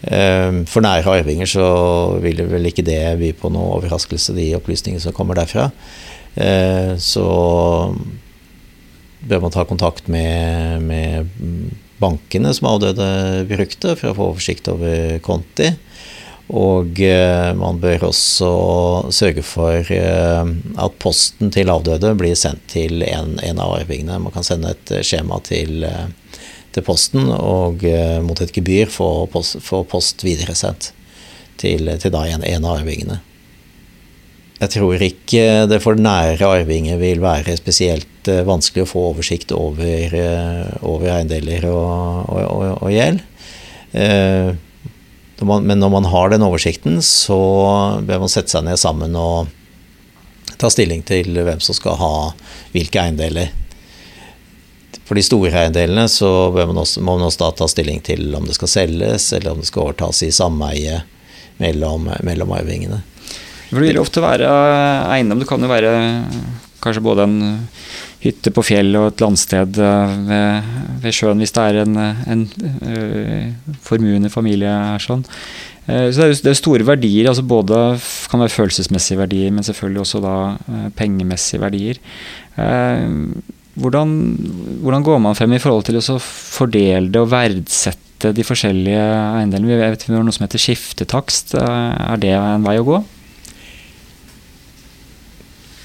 Eh, 0.02 0.50
for 0.66 0.82
nære 0.82 1.18
arvinger 1.22 1.54
så 1.54 1.70
vil 2.24 2.42
vel 2.50 2.72
ikke 2.72 2.86
det 2.90 3.02
by 3.22 3.32
på 3.38 3.54
noe 3.54 3.78
overraskelse, 3.78 4.34
de 4.34 4.50
opplysningene 4.58 5.06
som 5.06 5.14
kommer 5.14 5.38
derfra. 5.38 5.70
Så 7.02 7.24
bør 9.26 9.40
man 9.42 9.54
ta 9.54 9.64
kontakt 9.66 10.06
med, 10.06 10.84
med 10.86 11.32
bankene 12.02 12.52
som 12.54 12.70
avdøde 12.72 13.08
brukte, 13.50 13.94
for 13.98 14.10
å 14.10 14.16
få 14.16 14.30
oversikt 14.32 14.70
over 14.72 15.18
konti. 15.24 15.72
Og 16.48 17.00
eh, 17.04 17.50
man 17.58 17.76
bør 17.80 18.06
også 18.08 18.50
sørge 19.12 19.44
for 19.44 19.90
eh, 19.92 20.52
at 20.80 20.94
posten 21.02 21.52
til 21.52 21.68
avdøde 21.68 22.14
blir 22.16 22.38
sendt 22.40 22.64
til 22.72 23.04
en, 23.04 23.36
en 23.44 23.60
av 23.60 23.74
arvingene. 23.82 24.16
Man 24.24 24.32
kan 24.32 24.46
sende 24.46 24.72
et 24.72 24.94
skjema 25.04 25.42
til, 25.44 25.84
eh, 25.84 26.06
til 26.72 26.86
posten 26.86 27.28
og 27.34 27.84
mot 28.24 28.40
et 28.40 28.54
gebyr 28.54 28.88
få 28.92 29.26
post, 29.32 29.58
få 29.64 29.82
post 29.88 30.24
videresendt 30.24 30.94
til, 31.60 31.92
til 32.00 32.14
da 32.14 32.24
en, 32.30 32.46
en 32.46 32.64
av 32.64 32.80
arvingene. 32.80 33.20
Jeg 34.58 34.72
tror 34.74 35.02
ikke 35.04 35.42
det 35.70 35.78
for 35.84 36.00
nære 36.00 36.48
arvinger 36.48 36.98
vil 36.98 37.20
være 37.22 37.54
spesielt 37.60 38.08
eh, 38.30 38.44
vanskelig 38.46 38.86
å 38.86 38.90
få 38.92 39.04
oversikt 39.10 39.52
over, 39.56 40.14
eh, 40.14 40.64
over 40.86 41.12
eiendeler 41.16 41.68
og, 41.70 42.28
og, 42.28 42.40
og, 42.44 42.64
og 42.86 42.92
gjeld. 42.94 43.22
Eh, 43.92 44.50
men 45.38 45.78
når 45.78 45.92
man 45.92 46.08
har 46.10 46.32
den 46.32 46.42
oversikten, 46.42 46.98
så 47.04 47.38
bør 48.02 48.24
man 48.24 48.32
sette 48.32 48.50
seg 48.50 48.66
ned 48.66 48.80
sammen 48.80 49.14
og 49.18 49.52
ta 50.58 50.70
stilling 50.72 51.04
til 51.06 51.30
hvem 51.36 51.60
som 51.62 51.76
skal 51.76 51.98
ha 52.00 52.14
hvilke 52.74 53.02
eiendeler. 53.04 53.52
For 55.06 55.16
de 55.16 55.24
store 55.24 55.52
eiendelene 55.54 56.08
så 56.10 56.50
man 56.52 56.82
også, 56.82 57.00
må 57.00 57.14
man 57.16 57.28
også 57.28 57.52
ta 57.56 57.68
stilling 57.70 58.02
til 58.04 58.34
om 58.36 58.48
det 58.48 58.58
skal 58.58 58.72
selges, 58.72 59.30
eller 59.36 59.54
om 59.54 59.62
det 59.62 59.70
skal 59.70 59.86
overtas 59.86 60.24
i 60.26 60.32
sameie 60.34 61.04
mellom, 61.62 62.10
mellom 62.26 62.52
arvingene. 62.58 63.00
For 63.68 63.78
det 63.78 63.92
vil 63.92 64.00
ofte 64.00 64.24
være 64.24 64.48
eiendom. 65.14 65.40
Det 65.42 65.48
kan 65.48 65.62
jo 65.62 65.70
være 65.70 65.92
kanskje 66.82 67.04
både 67.04 67.26
en 67.28 67.38
hytte 68.22 68.50
på 68.54 68.64
fjell 68.66 68.96
og 68.98 69.12
et 69.12 69.22
landsted 69.22 69.78
eh, 69.82 70.14
ved, 70.28 70.70
ved 71.04 71.14
sjøen, 71.14 71.42
hvis 71.42 71.54
det 71.54 71.64
er 71.64 71.82
en, 71.84 71.98
en 72.34 72.46
uh, 72.82 73.74
formuende 73.84 74.30
familie 74.32 74.70
her. 74.70 75.02
sånn. 75.02 75.22
Uh, 75.86 76.08
så 76.10 76.24
det 76.24 76.26
er, 76.26 76.34
det 76.48 76.52
er 76.52 76.58
store 76.58 76.88
verdier, 76.88 77.28
altså 77.30 77.46
både 77.46 77.78
kan 78.30 78.42
være 78.42 78.56
følelsesmessige 78.56 79.20
verdier, 79.20 79.54
men 79.54 79.66
selvfølgelig 79.66 80.02
også 80.02 80.24
da 80.24 80.34
pengemessige 80.98 81.62
verdier. 81.62 82.02
Hvordan, 83.78 84.10
hvordan, 84.82 85.04
går 85.06 85.20
man 85.22 85.38
frem 85.38 85.54
i 85.54 85.60
forhold 85.62 85.86
til 85.86 86.00
å 86.00 86.18
fordele 86.18 87.12
det 87.14 87.20
og 87.22 87.30
verdsette 87.30 88.32
de 88.34 88.42
forskjellige 88.42 89.04
eiendelene? 89.38 89.70
Vi 89.70 89.78
vet 89.78 90.06
vi 90.08 90.16
har 90.16 90.26
noe 90.26 90.34
som 90.34 90.42
heter 90.48 90.64
skiftetakst. 90.64 91.54
Er 91.54 92.18
det 92.18 92.34
en 92.34 92.66
vei 92.66 92.74
å 92.80 92.88
gå? 92.88 92.98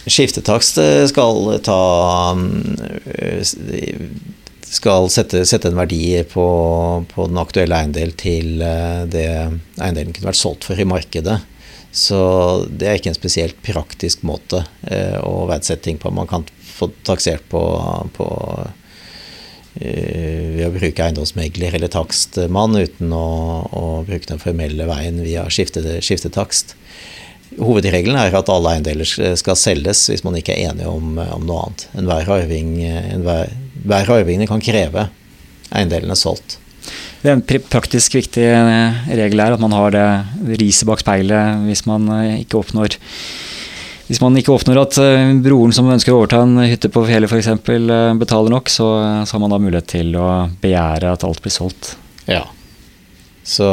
Skiftetakst 0.04 0.78
eh, 0.78 1.06
skal 1.08 1.60
ta 1.64 1.80
eh, 3.16 3.54
skal 4.74 5.08
sette, 5.14 5.46
sette 5.48 5.70
en 5.70 5.80
verdi 5.80 6.18
på, 6.28 6.46
på, 7.14 7.28
den 7.30 7.40
aktuelle 7.40 7.78
eiendel 7.78 8.12
til 8.20 8.60
eh, 8.66 9.04
det 9.08 9.28
eiendelen 9.80 10.12
kunne 10.12 10.32
vært 10.34 10.42
solgt 10.42 10.68
for 10.68 10.80
i 10.80 10.88
markedet. 10.88 11.40
Så 11.94 12.20
det 12.68 12.90
er 12.90 12.98
ikke 12.98 13.14
en 13.14 13.20
spesielt 13.20 13.60
praktisk 13.62 14.24
måte 14.26 14.64
å 15.22 15.44
verdsette 15.46 15.86
ting 15.86 16.00
på. 16.02 16.10
Man 16.10 16.26
kan 16.26 16.42
få 16.66 16.88
taksert 17.06 17.46
på, 17.52 17.62
på 18.16 18.30
ved 19.78 20.64
å 20.66 20.72
bruke 20.74 21.06
eiendomsmegler 21.06 21.78
eller 21.78 21.94
takstmann 21.94 22.80
uten 22.80 23.14
å, 23.14 23.28
å 23.70 23.84
bruke 24.10 24.26
den 24.26 24.42
formelle 24.42 24.90
veien 24.90 25.22
via 25.22 25.46
skifte, 25.54 25.86
skiftetakst. 26.02 26.74
Hovedregelen 27.60 28.18
er 28.20 28.36
at 28.38 28.50
alle 28.50 28.76
eiendeler 28.76 29.36
skal 29.40 29.58
selges 29.60 30.08
hvis 30.10 30.24
man 30.26 30.38
ikke 30.40 30.56
er 30.56 30.72
enig 30.72 30.88
om, 30.90 31.18
om 31.22 31.46
noe 31.48 31.68
annet. 31.68 31.88
Enhver 32.00 32.32
arving, 32.40 32.76
enhver, 32.86 33.54
hver 33.84 34.14
arvingene 34.18 34.50
kan 34.50 34.64
kreve 34.64 35.08
eiendelene 35.74 36.18
solgt. 36.18 36.58
Det 37.24 37.32
er 37.32 37.38
en 37.38 37.64
praktisk 37.72 38.18
viktig 38.18 38.44
eh, 38.44 39.04
regel 39.16 39.40
er 39.40 39.56
at 39.56 39.62
man 39.64 39.72
har 39.72 39.94
det 39.96 40.58
riset 40.60 40.88
bak 40.90 41.00
speilet 41.00 41.64
hvis 41.70 41.86
man 41.88 42.10
eh, 42.18 42.42
ikke 42.44 42.60
oppnår 42.60 42.98
hvis 44.10 44.20
man 44.20 44.36
ikke 44.36 44.52
oppnår 44.52 44.82
at 44.82 45.00
eh, 45.00 45.32
broren 45.46 45.72
som 45.76 45.88
ønsker 45.94 46.12
å 46.12 46.20
overta 46.20 46.42
en 46.44 46.60
hytte 46.68 46.92
på 46.92 47.06
fjellet 47.08 47.32
f.eks. 47.32 47.54
betaler 48.20 48.52
nok, 48.52 48.68
så, 48.68 48.90
så, 49.24 49.38
har 49.38 49.44
man 49.46 49.56
da 49.56 49.62
mulighet 49.64 49.88
til 49.96 50.12
å 50.20 50.28
begjære 50.62 51.16
at 51.16 51.24
alt 51.24 51.40
blir 51.46 51.56
solgt. 51.56 51.94
Ja. 52.28 52.44
Så, 53.48 53.70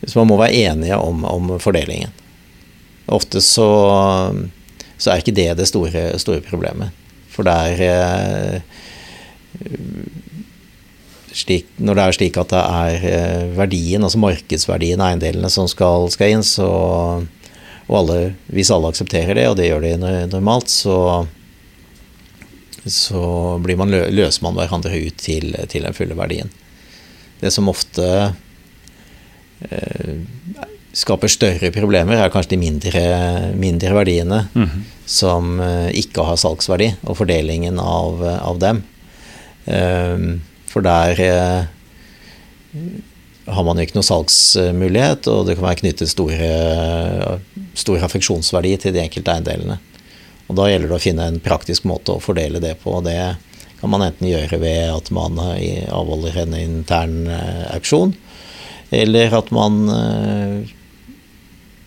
så 0.00 0.22
man 0.22 0.32
må 0.32 0.40
være 0.40 0.64
enige 0.72 0.96
om, 0.96 1.26
om 1.28 1.52
fordelingen. 1.60 2.16
Ofte 3.12 3.40
så, 3.44 3.68
så 4.96 5.10
er 5.10 5.20
ikke 5.20 5.36
det 5.36 5.50
det 5.58 5.68
store, 5.68 6.06
store 6.20 6.44
problemet. 6.46 6.94
For 7.34 7.46
det 7.46 7.54
er 7.74 7.82
eh, 7.88 8.60
slik, 11.34 11.66
Når 11.76 11.98
det 11.98 12.04
er 12.04 12.16
slik 12.18 12.38
at 12.40 12.52
det 12.54 12.62
er 12.62 13.06
eh, 13.10 13.46
verdien, 13.58 14.04
altså 14.06 14.22
markedsverdien 14.22 15.02
av 15.02 15.12
eiendelene 15.12 15.50
som 15.52 15.68
skal, 15.70 16.08
skal 16.14 16.36
inn, 16.36 16.46
så, 16.46 16.68
og 17.84 17.96
alle, 18.00 18.18
hvis 18.54 18.72
alle 18.72 18.92
aksepterer 18.92 19.36
det, 19.36 19.48
og 19.50 19.58
det 19.58 19.68
gjør 19.68 19.84
de 19.84 19.96
normalt, 20.30 20.72
så, 20.72 21.26
så 22.86 23.24
man, 23.58 23.92
løser 23.92 24.46
man 24.46 24.56
hverandre 24.56 24.94
ut 24.94 25.18
til, 25.20 25.52
til 25.68 25.84
den 25.84 25.96
fulle 25.96 26.16
verdien. 26.16 26.52
Det 27.42 27.50
som 27.52 27.68
ofte 27.68 28.06
eh, 29.68 30.14
skaper 30.94 31.28
større 31.32 31.70
problemer, 31.74 32.16
er 32.22 32.30
kanskje 32.30 32.54
de 32.54 32.60
mindre, 32.62 33.04
mindre 33.58 33.90
verdiene 33.96 34.44
Mhm. 34.54 34.84
som 35.06 35.60
eh, 35.60 35.90
ikke 36.00 36.24
har 36.24 36.36
salgsverdi, 36.40 36.92
og 37.06 37.16
fordelingen 37.18 37.78
av, 37.82 38.22
av 38.22 38.58
dem. 38.62 38.82
Eh, 39.66 40.18
For 40.74 40.82
der 40.82 41.20
eh, 41.20 41.64
har 43.46 43.64
man 43.66 43.76
jo 43.78 43.84
ikke 43.86 43.94
noe 43.98 44.06
salgsmulighet, 44.08 45.28
og 45.30 45.46
det 45.46 45.54
kan 45.58 45.66
være 45.68 45.80
knyttet 45.82 46.10
store, 46.10 46.48
stor 47.78 48.02
affeksjonsverdi 48.08 48.72
til 48.82 48.94
de 48.96 49.02
enkelte 49.04 49.34
eiendelene. 49.36 49.76
Og 50.48 50.56
da 50.58 50.66
gjelder 50.68 50.90
det 50.90 50.96
å 50.98 51.02
finne 51.04 51.26
en 51.30 51.38
praktisk 51.44 51.86
måte 51.88 52.14
å 52.16 52.20
fordele 52.22 52.60
det 52.60 52.74
på. 52.82 52.96
og 52.98 53.04
Det 53.06 53.36
kan 53.80 53.90
man 53.92 54.02
enten 54.02 54.28
gjøre 54.28 54.58
ved 54.60 54.90
at 54.96 55.10
man 55.14 55.38
eh, 55.58 55.84
avholder 55.92 56.40
en 56.42 56.54
intern 56.58 57.18
auksjon, 57.74 58.14
eller 58.94 59.32
at 59.38 59.50
man 59.54 59.78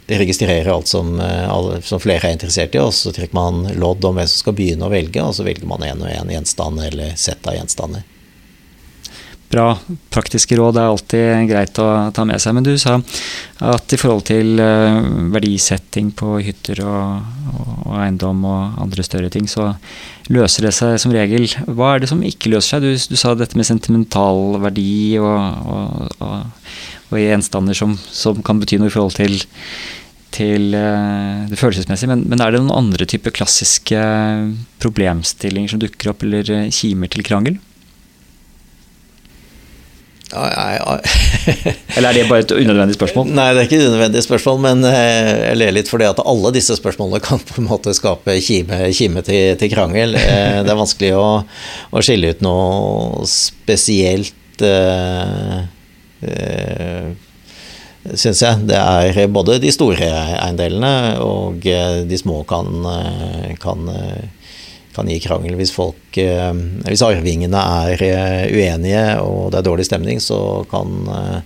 eh, 0.07 0.17
registrerer 0.19 0.71
alt 0.73 0.87
som, 0.87 1.19
eh, 1.19 1.79
som 1.83 2.01
flere 2.03 2.29
er 2.29 2.37
interessert 2.37 2.75
i, 2.75 2.81
og 2.81 2.93
så 2.95 3.13
trekker 3.15 3.37
man 3.37 3.63
lodd 3.79 4.05
om 4.05 4.17
hvem 4.17 4.27
som 4.27 4.43
skal 4.43 4.57
begynne 4.57 4.87
å 4.87 4.93
velge, 4.93 5.23
og 5.23 5.35
så 5.37 5.47
velger 5.47 5.67
man 5.69 5.85
en 5.85 6.05
og 6.05 6.11
en 6.11 6.35
gjenstand 6.35 6.83
eller 6.89 7.15
sett 7.19 7.47
av 7.47 7.59
gjenstander. 7.59 8.05
Bra 9.57 9.71
praktiske 10.13 10.57
råd 10.59 10.77
er 10.77 10.91
alltid 10.91 11.47
greit 11.49 11.79
å 11.81 11.87
ta 12.13 12.25
med 12.27 12.41
seg. 12.41 12.53
Men 12.53 12.65
du 12.67 12.75
sa 12.77 12.99
at 13.65 13.93
i 13.95 13.97
forhold 13.97 14.27
til 14.29 14.61
eh, 14.61 14.99
verdisetting 15.33 16.11
på 16.17 16.35
hytter 16.45 16.83
og, 16.85 17.31
og, 17.49 17.71
og 17.87 17.95
eiendom 18.03 18.45
og 18.45 18.77
andre 18.85 19.05
større 19.07 19.31
ting, 19.33 19.49
så 19.49 19.71
løser 20.29 20.67
det 20.67 20.75
seg 20.77 20.97
som 21.01 21.13
regel. 21.15 21.47
Hva 21.73 21.95
er 21.95 22.03
det 22.03 22.11
som 22.11 22.21
ikke 22.21 22.51
løser 22.53 22.77
seg? 22.77 22.85
Du, 22.85 23.13
du 23.15 23.17
sa 23.17 23.33
dette 23.33 23.57
med 23.57 23.65
sentimental 23.65 24.59
verdi 24.61 25.17
og, 25.21 26.19
og, 26.21 27.15
gjenstander 27.17 27.77
som, 27.77 27.95
som 28.11 28.43
kan 28.45 28.59
bety 28.61 28.77
noe 28.77 28.91
i 28.91 28.93
forhold 28.93 29.17
til 29.17 29.39
til 30.37 30.75
eh, 30.75 31.45
det 31.49 31.57
følelsesmessige, 31.57 32.11
men, 32.11 32.25
men 32.29 32.41
er 32.43 32.51
det 32.53 32.59
noen 32.61 32.75
andre 32.83 33.07
typer 33.09 33.33
klassiske 33.33 34.01
problemstillinger 34.83 35.71
som 35.71 35.81
dukker 35.81 36.11
opp, 36.11 36.25
eller 36.27 36.51
eh, 36.53 36.67
kimer 36.75 37.09
til 37.09 37.25
krangel? 37.25 37.57
Eller 41.95 42.09
er 42.09 42.15
det 42.17 42.25
bare 42.27 42.43
et 42.43 42.51
unødvendig 42.51 42.97
spørsmål? 42.97 43.29
Nei, 43.31 43.45
det 43.53 43.61
er 43.61 43.67
ikke 43.69 43.77
et 43.79 43.87
unødvendig 43.87 44.23
spørsmål, 44.25 44.57
men 44.65 44.83
eh, 44.89 45.29
jeg 45.45 45.59
ler 45.61 45.75
litt 45.77 45.91
fordi 45.91 46.07
at 46.09 46.19
alle 46.19 46.51
disse 46.55 46.75
spørsmålene 46.75 47.21
kan 47.23 47.39
på 47.39 47.61
en 47.61 47.69
måte 47.69 47.93
skape 47.95 48.35
kime, 48.43 48.81
kime 48.97 49.23
til, 49.23 49.55
til, 49.59 49.71
krangel. 49.71 50.17
Eh, 50.19 50.59
det 50.67 50.73
er 50.73 50.81
vanskelig 50.81 51.13
å, 51.15 51.29
å 51.47 52.03
skille 52.03 52.33
ut 52.35 52.43
noe 52.43 53.23
spesielt 53.31 54.67
øh, 54.67 55.63
øh, 56.27 57.07
Syns 58.07 58.39
jeg. 58.39 58.67
Det 58.69 58.77
er 58.79 59.25
både 59.35 59.57
de 59.59 59.67
store 59.75 60.07
eiendelene 60.39 61.17
og 61.19 61.59
de 61.59 62.19
små 62.19 62.37
kan, 62.47 62.85
kan 63.59 63.89
kan 64.97 65.09
gi 65.09 65.19
krangel. 65.21 65.55
Hvis, 65.59 65.73
folk, 65.75 66.17
eh, 66.17 66.53
hvis 66.87 67.05
arvingene 67.05 67.61
er 67.61 68.03
eh, 68.03 68.45
uenige 68.49 69.05
og 69.21 69.51
det 69.53 69.61
er 69.61 69.67
dårlig 69.69 69.85
stemning, 69.87 70.21
så 70.23 70.39
kan 70.71 71.11
eh, 71.13 71.39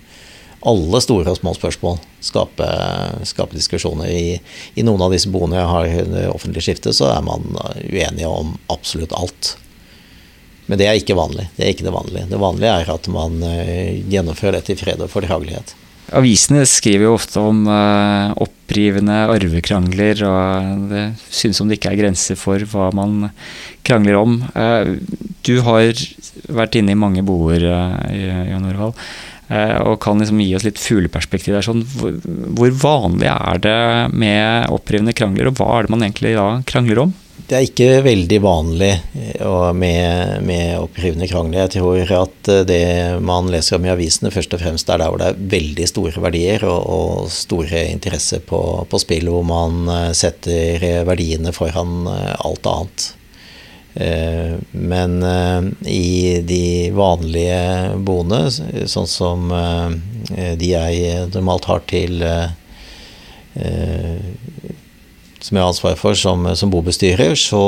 alle 0.72 1.02
store 1.04 1.34
og 1.34 1.40
små 1.40 1.56
spørsmål 1.58 1.98
skape, 2.24 2.70
skape 3.28 3.58
diskusjoner. 3.58 4.08
I, 4.08 4.38
I, 4.76 4.86
noen 4.88 5.04
av 5.04 5.12
disse 5.12 5.32
boene 5.34 5.58
jeg 5.58 5.72
har 5.72 6.30
offentlig 6.30 6.64
skifte, 6.68 6.94
så 6.94 7.10
er 7.16 7.26
man 7.26 7.50
uenige 7.82 8.30
om 8.30 8.54
absolutt 8.72 9.16
alt. 9.18 9.56
Men 10.70 10.80
det 10.80 10.88
er 10.88 11.00
ikke 11.02 11.18
vanlig. 11.18 11.50
Det 11.58 11.66
er 11.66 11.74
ikke 11.74 11.88
det 11.90 11.96
vanlige. 11.96 12.30
Det 12.30 12.40
vanlige 12.40 12.76
er 12.78 12.92
at 12.94 13.10
man 13.12 13.42
gjennomfører 13.42 14.60
dette 14.60 14.76
i 14.76 14.80
fred 14.80 15.02
og 15.02 15.10
fordragelighet. 15.12 15.74
Avisene 16.16 16.62
skriver 16.70 17.08
jo 17.08 17.16
ofte 17.16 17.42
om 17.42 17.66
uh, 17.66 18.32
opprivende 18.71 19.15
arvekrangler, 19.27 20.21
og 20.23 20.86
det 20.91 21.03
synes 21.27 21.60
som 21.60 21.67
det 21.67 21.77
ikke 21.77 21.91
er 21.91 21.99
grenser 21.99 22.38
for 22.39 22.63
hva 22.71 22.88
man 22.95 23.29
krangler 23.84 24.15
om. 24.15 24.38
Uh, 24.55 24.95
du 25.43 25.60
har 25.65 25.91
vært 26.47 26.77
inne 26.79 26.95
i 26.95 26.99
mange 26.99 27.23
boer, 27.27 27.60
uh, 27.67 28.47
Jan 28.47 28.69
Orvald, 28.71 28.95
og 29.51 29.97
kan 29.99 30.15
liksom 30.15 30.39
gi 30.39 30.53
oss 30.55 30.63
litt 30.63 30.79
fugleperspektiv. 30.79 31.57
Sånn, 31.65 31.81
hvor, 31.84 32.69
vanlig 32.71 33.27
er 33.27 33.57
det 33.60 33.79
med 34.15 34.71
opprivende 34.71 35.12
krangler, 35.12 35.49
og 35.49 35.57
hva 35.60 35.67
er 35.75 35.84
det 35.84 35.91
man 35.91 36.05
egentlig 36.05 36.38
da 36.38 36.45
krangler 36.63 37.01
om? 37.03 37.12
Det 37.47 37.58
er 37.58 37.65
ikke 37.65 38.01
veldig 38.06 38.38
vanlig 38.43 38.91
med, 39.75 40.41
med 40.47 40.80
opprivende 40.80 41.27
krangler. 41.27 41.65
Jeg 41.65 41.73
tror 41.77 42.12
at 42.21 42.51
det 42.67 42.84
man 43.23 43.49
leser 43.51 43.77
om 43.77 43.88
i 43.88 43.91
avisene, 43.93 44.32
først 44.34 44.56
og 44.56 44.62
fremst 44.63 44.89
er 44.89 45.01
der 45.01 45.12
hvor 45.12 45.21
det 45.21 45.30
er 45.32 45.41
veldig 45.56 45.88
store 45.89 46.23
verdier 46.23 46.65
og, 46.67 46.82
og 46.95 47.32
store 47.34 47.86
interesser 47.91 48.43
på, 48.47 48.62
på, 48.89 49.01
spill, 49.04 49.32
hvor 49.32 49.43
man 49.47 49.89
setter 50.17 51.04
verdiene 51.08 51.54
foran 51.56 52.08
alt 52.12 52.71
annet. 52.71 53.08
Men 54.71 55.17
i 55.84 56.39
de 56.47 56.65
vanlige 56.95 57.97
boende, 58.08 58.45
sånn 58.88 59.10
som 59.12 59.51
de 59.51 60.69
jeg 60.71 61.25
normalt 61.34 61.67
har 61.67 61.84
til 61.91 62.23
som 65.41 65.58
jeg 65.58 65.63
har 65.63 65.71
ansvar 65.73 65.97
for 65.99 66.17
som, 66.17 66.45
som 66.56 66.71
bobestyrer, 66.73 67.34
så 67.39 67.62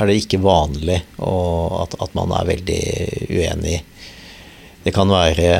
er 0.00 0.08
det 0.08 0.18
ikke 0.22 0.42
vanlig 0.42 0.98
at, 1.20 1.94
at, 2.00 2.12
man 2.16 2.32
er 2.34 2.48
veldig 2.48 2.82
uenig. 3.30 3.80
Det 4.84 4.94
kan 4.96 5.12
være 5.12 5.50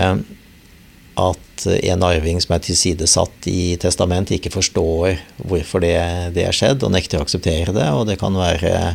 at 1.20 1.66
en 1.68 2.05
arving 2.07 2.40
som 2.40 2.55
er 2.57 2.62
tilsidesatt 2.64 3.49
i 3.51 3.77
testament, 3.81 4.33
ikke 4.33 4.53
forstår 4.55 5.20
hvorfor 5.44 5.85
det, 5.85 5.96
det 6.35 6.46
er 6.49 6.57
skjedd, 6.57 6.87
og 6.87 6.94
nekter 6.94 7.20
å 7.20 7.27
akseptere 7.27 7.75
det. 7.77 7.88
Og 7.92 8.07
det 8.09 8.16
kan 8.20 8.38
være 8.38 8.94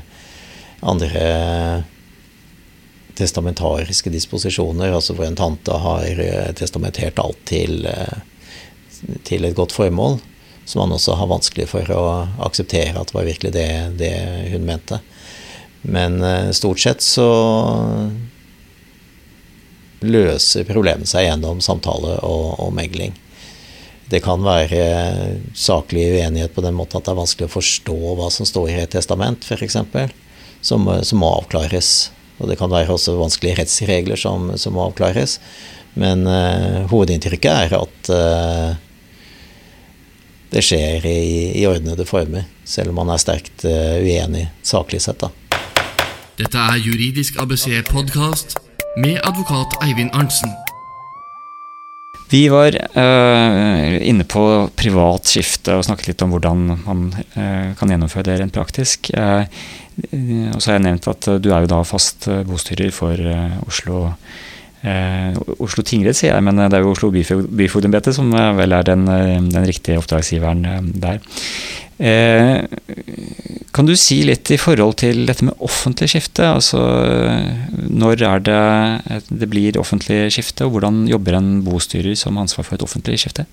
andre 0.86 1.25
testamentariske 3.15 4.12
disposisjoner, 4.12 4.91
altså 4.91 5.15
hvor 5.15 5.30
en 5.30 5.38
tante 5.39 5.78
har 5.86 6.23
testamentert 6.58 7.21
alt 7.21 7.39
til, 7.47 7.86
til 9.23 9.45
et 9.45 9.56
godt 9.56 9.75
formål 9.75 10.17
som 10.65 10.82
han 10.82 10.95
også 10.95 11.17
har 11.19 11.30
vanskelig 11.30 11.67
for 11.71 11.91
å 11.93 12.06
akseptere 12.45 12.97
at 12.97 13.13
var 13.13 13.28
virkelig 13.28 13.54
det, 13.54 13.69
det 13.99 14.13
hun 14.54 14.65
mente. 14.65 15.01
Men 15.86 16.17
stort 16.58 16.82
sett 16.82 17.06
så 17.06 17.28
løser 20.06 20.67
problemet 20.67 21.10
seg 21.10 21.28
gjennom 21.28 21.62
samtale 21.63 22.17
og, 22.25 22.47
og, 22.60 22.73
megling. 22.75 23.13
Det 24.10 24.21
kan 24.21 24.43
være 24.45 24.82
saklig 25.58 26.06
uenighet 26.13 26.54
på 26.54 26.63
den 26.65 26.75
måten 26.78 26.99
at 26.99 27.08
det 27.08 27.13
er 27.13 27.21
vanskelig 27.21 27.49
å 27.49 27.56
forstå 27.56 27.97
hva 28.19 28.30
som 28.34 28.47
står 28.47 28.69
i 28.73 28.82
et 28.84 28.93
testament, 28.93 29.45
f.eks., 29.45 29.80
som, 30.65 30.89
som 31.06 31.21
må 31.21 31.32
avklares. 31.39 32.12
Og 32.38 32.49
det 32.49 32.58
kan 32.60 32.71
være 32.71 32.93
også 32.93 33.17
vanskelige 33.17 33.62
rettsregler 33.62 34.19
som, 34.19 34.51
som 34.60 34.75
må 34.78 34.86
avklares. 34.86 35.39
Men 35.95 36.25
uh, 36.28 36.86
hovedinntrykket 36.91 37.51
er 37.65 37.78
at 37.78 38.10
uh, 38.12 38.75
det 40.56 40.63
skjer 40.63 41.04
i, 41.04 41.52
i, 41.60 41.65
ordnede 41.68 42.06
former, 42.08 42.46
selv 42.63 42.94
om 42.94 43.02
man 43.02 43.12
er 43.12 43.20
sterkt 43.20 43.65
uh, 43.68 43.98
uenig 44.00 44.48
saklig 44.63 45.02
sett. 45.04 45.20
Da. 45.20 45.32
Dette 46.39 46.62
er 46.72 46.80
Juridisk 46.80 47.41
ABC 47.44 47.68
podkast 47.89 48.56
med 49.02 49.20
advokat 49.28 49.76
Eivind 49.84 50.15
Arntzen. 50.15 50.54
Vi 52.32 52.48
var 52.50 52.74
uh, 52.96 53.98
inne 54.00 54.24
på 54.28 54.46
privat 54.80 55.28
skifte 55.30 55.76
og 55.76 55.86
snakket 55.86 56.13
litt 56.13 56.24
om 56.26 56.32
hvordan 56.34 56.63
man 56.86 57.04
uh, 57.36 57.76
kan 57.76 57.91
gjennomføre 57.91 58.30
det 58.30 58.39
rent 58.39 58.56
praktisk. 58.56 59.12
Uh, 59.12 59.44
og 60.56 60.60
så 60.60 60.72
har 60.72 60.80
jeg 60.80 60.88
nevnt 60.88 61.12
at 61.12 61.30
du 61.44 61.52
er 61.52 61.63
jo 61.63 61.72
da 61.72 61.84
fast 61.88 62.28
bostyrer 62.48 62.91
for 62.91 63.15
Oslo 63.63 64.10
Oslo 65.58 65.82
tingrett, 65.86 66.17
sier 66.19 66.34
jeg, 66.36 66.43
men 66.45 66.60
det 66.62 66.78
er 66.78 66.84
jo 66.86 66.91
Oslo 66.93 67.10
byfogdembete 67.12 68.13
som 68.13 68.30
vel 68.32 68.76
er 68.78 68.86
den, 68.86 69.06
den 69.50 69.65
riktige 69.65 69.98
oppdragsgiveren 70.02 70.91
der. 71.02 71.17
Kan 73.76 73.88
du 73.88 73.95
si 73.95 74.21
litt 74.28 74.52
i 74.52 74.58
forhold 74.60 74.98
til 75.00 75.26
dette 75.28 75.45
med 75.48 75.56
offentlig 75.63 76.10
skifte? 76.12 76.43
Altså 76.58 76.80
når 77.88 78.24
er 78.28 78.39
det 78.43 78.63
det 79.30 79.48
blir 79.52 79.80
offentlig 79.80 80.32
skifte, 80.36 80.67
og 80.67 80.76
hvordan 80.76 81.06
jobber 81.10 81.39
en 81.39 81.63
bostyrer 81.63 82.15
som 82.19 82.36
har 82.36 82.45
ansvar 82.45 82.67
for 82.67 82.76
et 82.78 82.86
offentlig 82.86 83.17
skifte? 83.24 83.48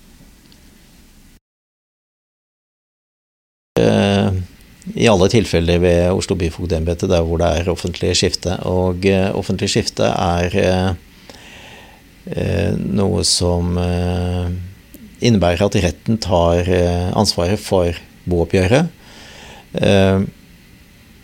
I 4.93 5.07
alle 5.07 5.29
tilfeller 5.31 5.79
ved 5.79 6.11
Oslo 6.11 6.35
byfogdembete 6.37 7.07
der 7.07 7.23
hvor 7.23 7.39
det 7.39 7.47
er 7.47 7.71
offentlig 7.71 8.11
skifte. 8.19 8.59
Og 8.67 9.07
offentlig 9.33 9.71
skifte 9.71 10.03
er 10.03 10.93
noe 12.25 13.23
som 13.27 13.77
innebærer 15.23 15.65
at 15.65 15.79
retten 15.83 16.17
tar 16.23 16.67
ansvaret 17.15 17.59
for 17.59 17.91
booppgjøret. 18.29 18.87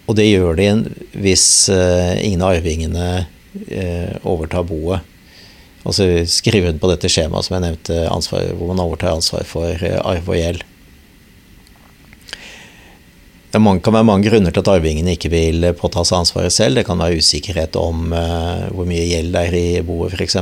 Og 0.10 0.18
det 0.18 0.26
gjør 0.26 0.58
de 0.58 0.70
hvis 1.22 1.46
ingen 1.70 2.42
av 2.44 2.58
arvingene 2.58 3.28
overtar 4.28 4.66
boet. 4.68 5.06
Altså 5.88 6.26
skrive 6.28 6.74
på 6.76 6.90
dette 6.92 7.10
skjemaet 7.12 7.48
som 7.48 7.56
jeg 7.56 7.64
nevnte, 7.64 8.02
ansvar, 8.12 8.50
hvor 8.58 8.68
man 8.74 8.84
overtar 8.84 9.16
ansvar 9.16 9.48
for 9.48 9.72
arv 9.80 10.28
og 10.28 10.36
gjeld. 10.36 10.66
Det 13.50 13.58
kan 13.58 13.96
være 13.96 14.06
mange 14.06 14.28
grunner 14.30 14.54
til 14.54 14.62
at 14.62 14.70
arvingene 14.76 15.16
ikke 15.16 15.32
vil 15.34 15.64
påta 15.80 16.04
seg 16.06 16.20
ansvaret 16.20 16.54
selv. 16.54 16.78
Det 16.78 16.86
kan 16.86 17.00
være 17.02 17.18
usikkerhet 17.24 17.80
om 17.80 18.12
hvor 18.12 18.86
mye 18.86 19.08
gjeld 19.08 19.34
det 19.34 19.42
er 19.48 19.56
i 19.58 19.82
boet, 19.88 20.14
f.eks. 20.14 20.38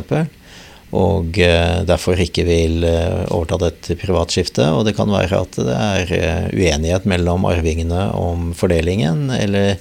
Og 0.95 1.35
uh, 1.41 1.83
derfor 1.87 2.19
ikke 2.23 2.45
vil 2.47 2.85
uh, 2.87 3.25
overta 3.35 3.59
dette 3.65 3.97
privatskiftet. 3.99 4.69
Og 4.71 4.85
det 4.87 4.95
kan 4.97 5.11
være 5.11 5.41
at 5.43 5.59
det 5.59 5.75
er 5.75 6.49
uenighet 6.55 7.07
mellom 7.09 7.47
arvingene 7.49 8.07
om 8.15 8.51
fordelingen. 8.57 9.27
Eller 9.35 9.75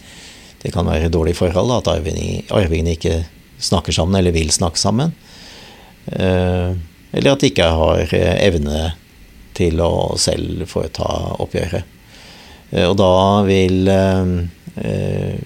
det 0.62 0.74
kan 0.74 0.88
være 0.88 1.12
dårlig 1.12 1.36
forhold, 1.38 1.74
at 1.78 1.92
arvingene, 1.92 2.96
ikke 2.96 3.20
snakker 3.62 3.94
sammen 3.94 4.18
eller 4.18 4.34
vil 4.34 4.50
snakke 4.52 4.80
sammen. 4.80 5.12
Eller 6.10 7.30
at 7.30 7.40
de 7.40 7.48
ikke 7.52 7.68
har 7.70 8.12
evne 8.16 8.90
til 9.56 9.80
å 9.80 10.16
selv 10.20 10.66
foreta 10.68 11.06
oppgjøret. 11.40 11.96
Eh, 12.70 12.86
og 12.86 12.96
da 12.98 13.12
vil 13.46 13.88
eh, 13.92 14.32
eh, 14.82 15.38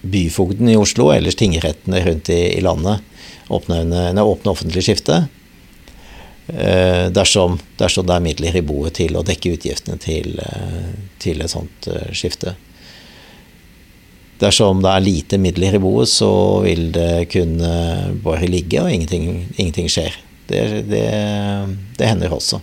byfogden 0.00 0.72
i 0.72 0.78
Oslo, 0.80 1.10
ellers 1.14 1.38
tingrettene 1.38 2.02
rundt 2.06 2.32
i 2.32 2.60
landet, 2.64 3.04
åpne, 3.50 3.82
åpne 4.22 4.52
offentlig 4.54 4.86
skifte. 4.86 5.24
Dersom, 6.50 7.60
dersom, 7.78 8.06
det 8.08 8.14
er 8.16 8.22
midler 8.24 8.56
i 8.58 8.62
boet 8.66 8.96
til 8.98 9.14
å 9.14 9.22
dekke 9.22 9.52
utgiftene 9.54 10.00
til, 10.02 10.32
til 11.22 11.44
et 11.44 11.52
sånt 11.52 11.86
skifte. 12.16 12.56
Dersom 14.40 14.80
det 14.82 14.90
er 14.90 15.04
lite 15.04 15.38
midler 15.38 15.76
i 15.76 15.82
boet, 15.82 16.10
så 16.10 16.32
vil 16.64 16.88
det 16.96 17.28
kunne 17.30 17.70
bare 18.24 18.48
ligge, 18.50 18.82
og 18.82 18.90
ingenting, 18.90 19.44
ingenting 19.58 19.90
skjer. 19.92 20.16
Det, 20.50 20.64
det, 20.90 21.06
det 22.00 22.08
hender 22.08 22.34
også. 22.34 22.58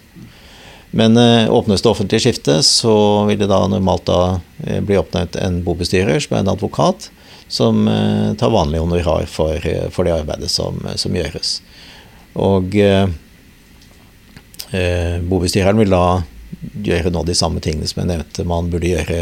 Men 0.97 1.17
eh, 1.17 1.53
åpnes 1.53 1.81
det 1.81 1.89
offentlig 1.89 2.21
skifte, 2.23 2.61
så 2.63 3.25
vil 3.27 3.39
det 3.41 3.49
da 3.51 3.59
normalt 3.69 4.07
da 4.07 4.21
eh, 4.65 4.79
bli 4.81 4.97
oppnevnt 4.97 5.35
en 5.39 5.61
bobestyrer 5.65 6.19
som 6.23 6.37
er 6.37 6.45
en 6.45 6.53
advokat, 6.55 7.09
som 7.47 7.87
eh, 7.87 8.33
tar 8.39 8.53
vanlig 8.53 8.79
honorar 8.83 9.25
for, 9.31 9.63
for 9.93 10.07
det 10.07 10.15
arbeidet 10.15 10.51
som, 10.51 10.81
som 10.95 11.15
gjøres. 11.15 11.61
Og 12.37 12.75
eh, 12.79 13.07
bobestyreren 15.27 15.79
vil 15.79 15.93
da 15.95 16.21
gjøre 16.83 17.11
nå 17.13 17.23
de 17.27 17.35
samme 17.37 17.61
tingene 17.63 17.87
som 17.89 18.01
jeg 18.01 18.11
nevnte 18.11 18.47
man 18.47 18.69
burde 18.71 18.91
gjøre 18.91 19.21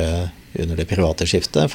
under 0.56 0.80
det 0.80 0.88
private 0.88 1.28
skiftet. 1.28 1.74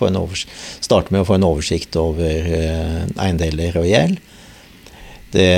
Starte 0.81 1.13
med 1.13 1.23
å 1.23 1.29
få 1.29 1.37
en 1.37 1.49
oversikt 1.49 1.97
over 2.01 2.53
eh, 2.57 3.03
eiendeler 3.21 3.77
og 3.81 3.89
gjeld. 3.89 4.21
Det 5.31 5.53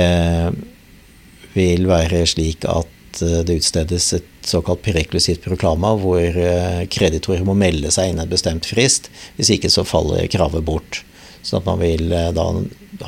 vil 1.53 1.87
være 1.89 2.25
slik 2.29 2.65
at 2.69 2.89
Eh, 3.21 3.41
det 3.45 3.59
utstedes 3.61 4.13
et 4.17 4.29
såkalt 4.49 4.81
prereklusivt 4.85 5.43
proklama, 5.43 5.93
hvor 5.99 6.21
eh, 6.21 6.83
kreditorer 6.91 7.43
må 7.47 7.55
melde 7.57 7.91
seg 7.93 8.11
innen 8.11 8.25
en 8.25 8.31
bestemt 8.31 8.67
frist. 8.69 9.09
Hvis 9.37 9.51
ikke 9.55 9.71
så 9.73 9.85
faller 9.87 10.29
kravet 10.31 10.65
bort. 10.67 11.03
Sånn 11.43 11.61
at 11.61 11.67
man 11.67 11.81
vil 11.81 12.11
eh, 12.13 12.31
da 12.35 12.47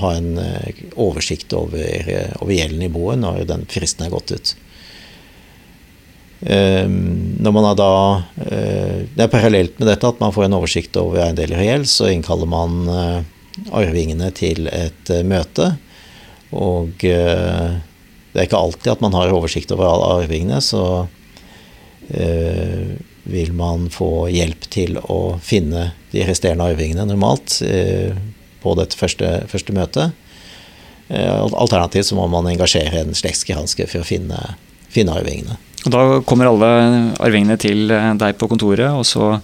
ha 0.02 0.12
en 0.18 0.32
oversikt 1.00 1.54
over, 1.56 2.08
over 2.42 2.88
boet 2.92 3.20
når 3.22 3.44
den 3.48 3.68
fristen 3.70 4.08
er 4.08 4.14
gått 4.14 4.34
ut. 4.34 4.56
Når 6.46 7.54
man 7.56 7.68
da 7.80 7.92
Det 8.36 9.24
er 9.24 9.32
parallelt 9.32 9.78
med 9.80 9.88
dette 9.88 10.10
at 10.10 10.20
man 10.20 10.34
får 10.36 10.46
en 10.46 10.58
oversikt 10.58 10.98
over 11.00 11.22
eiendeler 11.24 11.62
og 11.62 11.70
gjeld, 11.70 11.88
så 11.90 12.10
innkaller 12.12 12.50
man 12.50 12.90
arvingene 13.72 14.28
til 14.36 14.68
et 14.68 15.14
møte. 15.26 15.72
Og 16.52 17.06
det 18.36 18.42
er 18.44 18.50
ikke 18.50 18.60
alltid 18.60 18.92
at 18.92 19.04
man 19.04 19.14
har 19.16 19.32
oversikt 19.32 19.72
over 19.72 19.88
alle 19.88 20.08
arvingene, 20.26 20.58
så 20.60 20.82
eh, 21.06 21.12
vil 23.26 23.54
man 23.54 23.88
få 23.90 24.28
hjelp 24.30 24.68
til 24.70 25.00
å 25.02 25.38
finne 25.42 25.90
de 26.12 26.26
resterende 26.28 26.68
arvingene 26.70 27.08
normalt 27.10 27.58
eh, 27.66 28.14
på 28.62 28.76
dette 28.78 28.98
første, 29.00 29.32
første 29.50 29.74
møtet. 29.74 30.14
Eh, 31.10 31.32
alternativt 31.34 32.12
så 32.12 32.18
må 32.18 32.28
man 32.30 32.46
engasjere 32.52 33.02
en 33.02 33.18
slektsgransker 33.18 33.90
for 33.90 34.04
å 34.04 34.08
finne, 34.08 34.38
finne 34.94 35.18
arvingene. 35.18 35.58
Og 35.86 35.94
Da 35.94 36.04
kommer 36.26 36.50
alle 36.50 36.70
arvingene 37.22 37.58
til 37.62 37.90
deg 37.90 38.38
på 38.38 38.50
kontoret, 38.50 38.90
og 38.94 39.06
så 39.06 39.36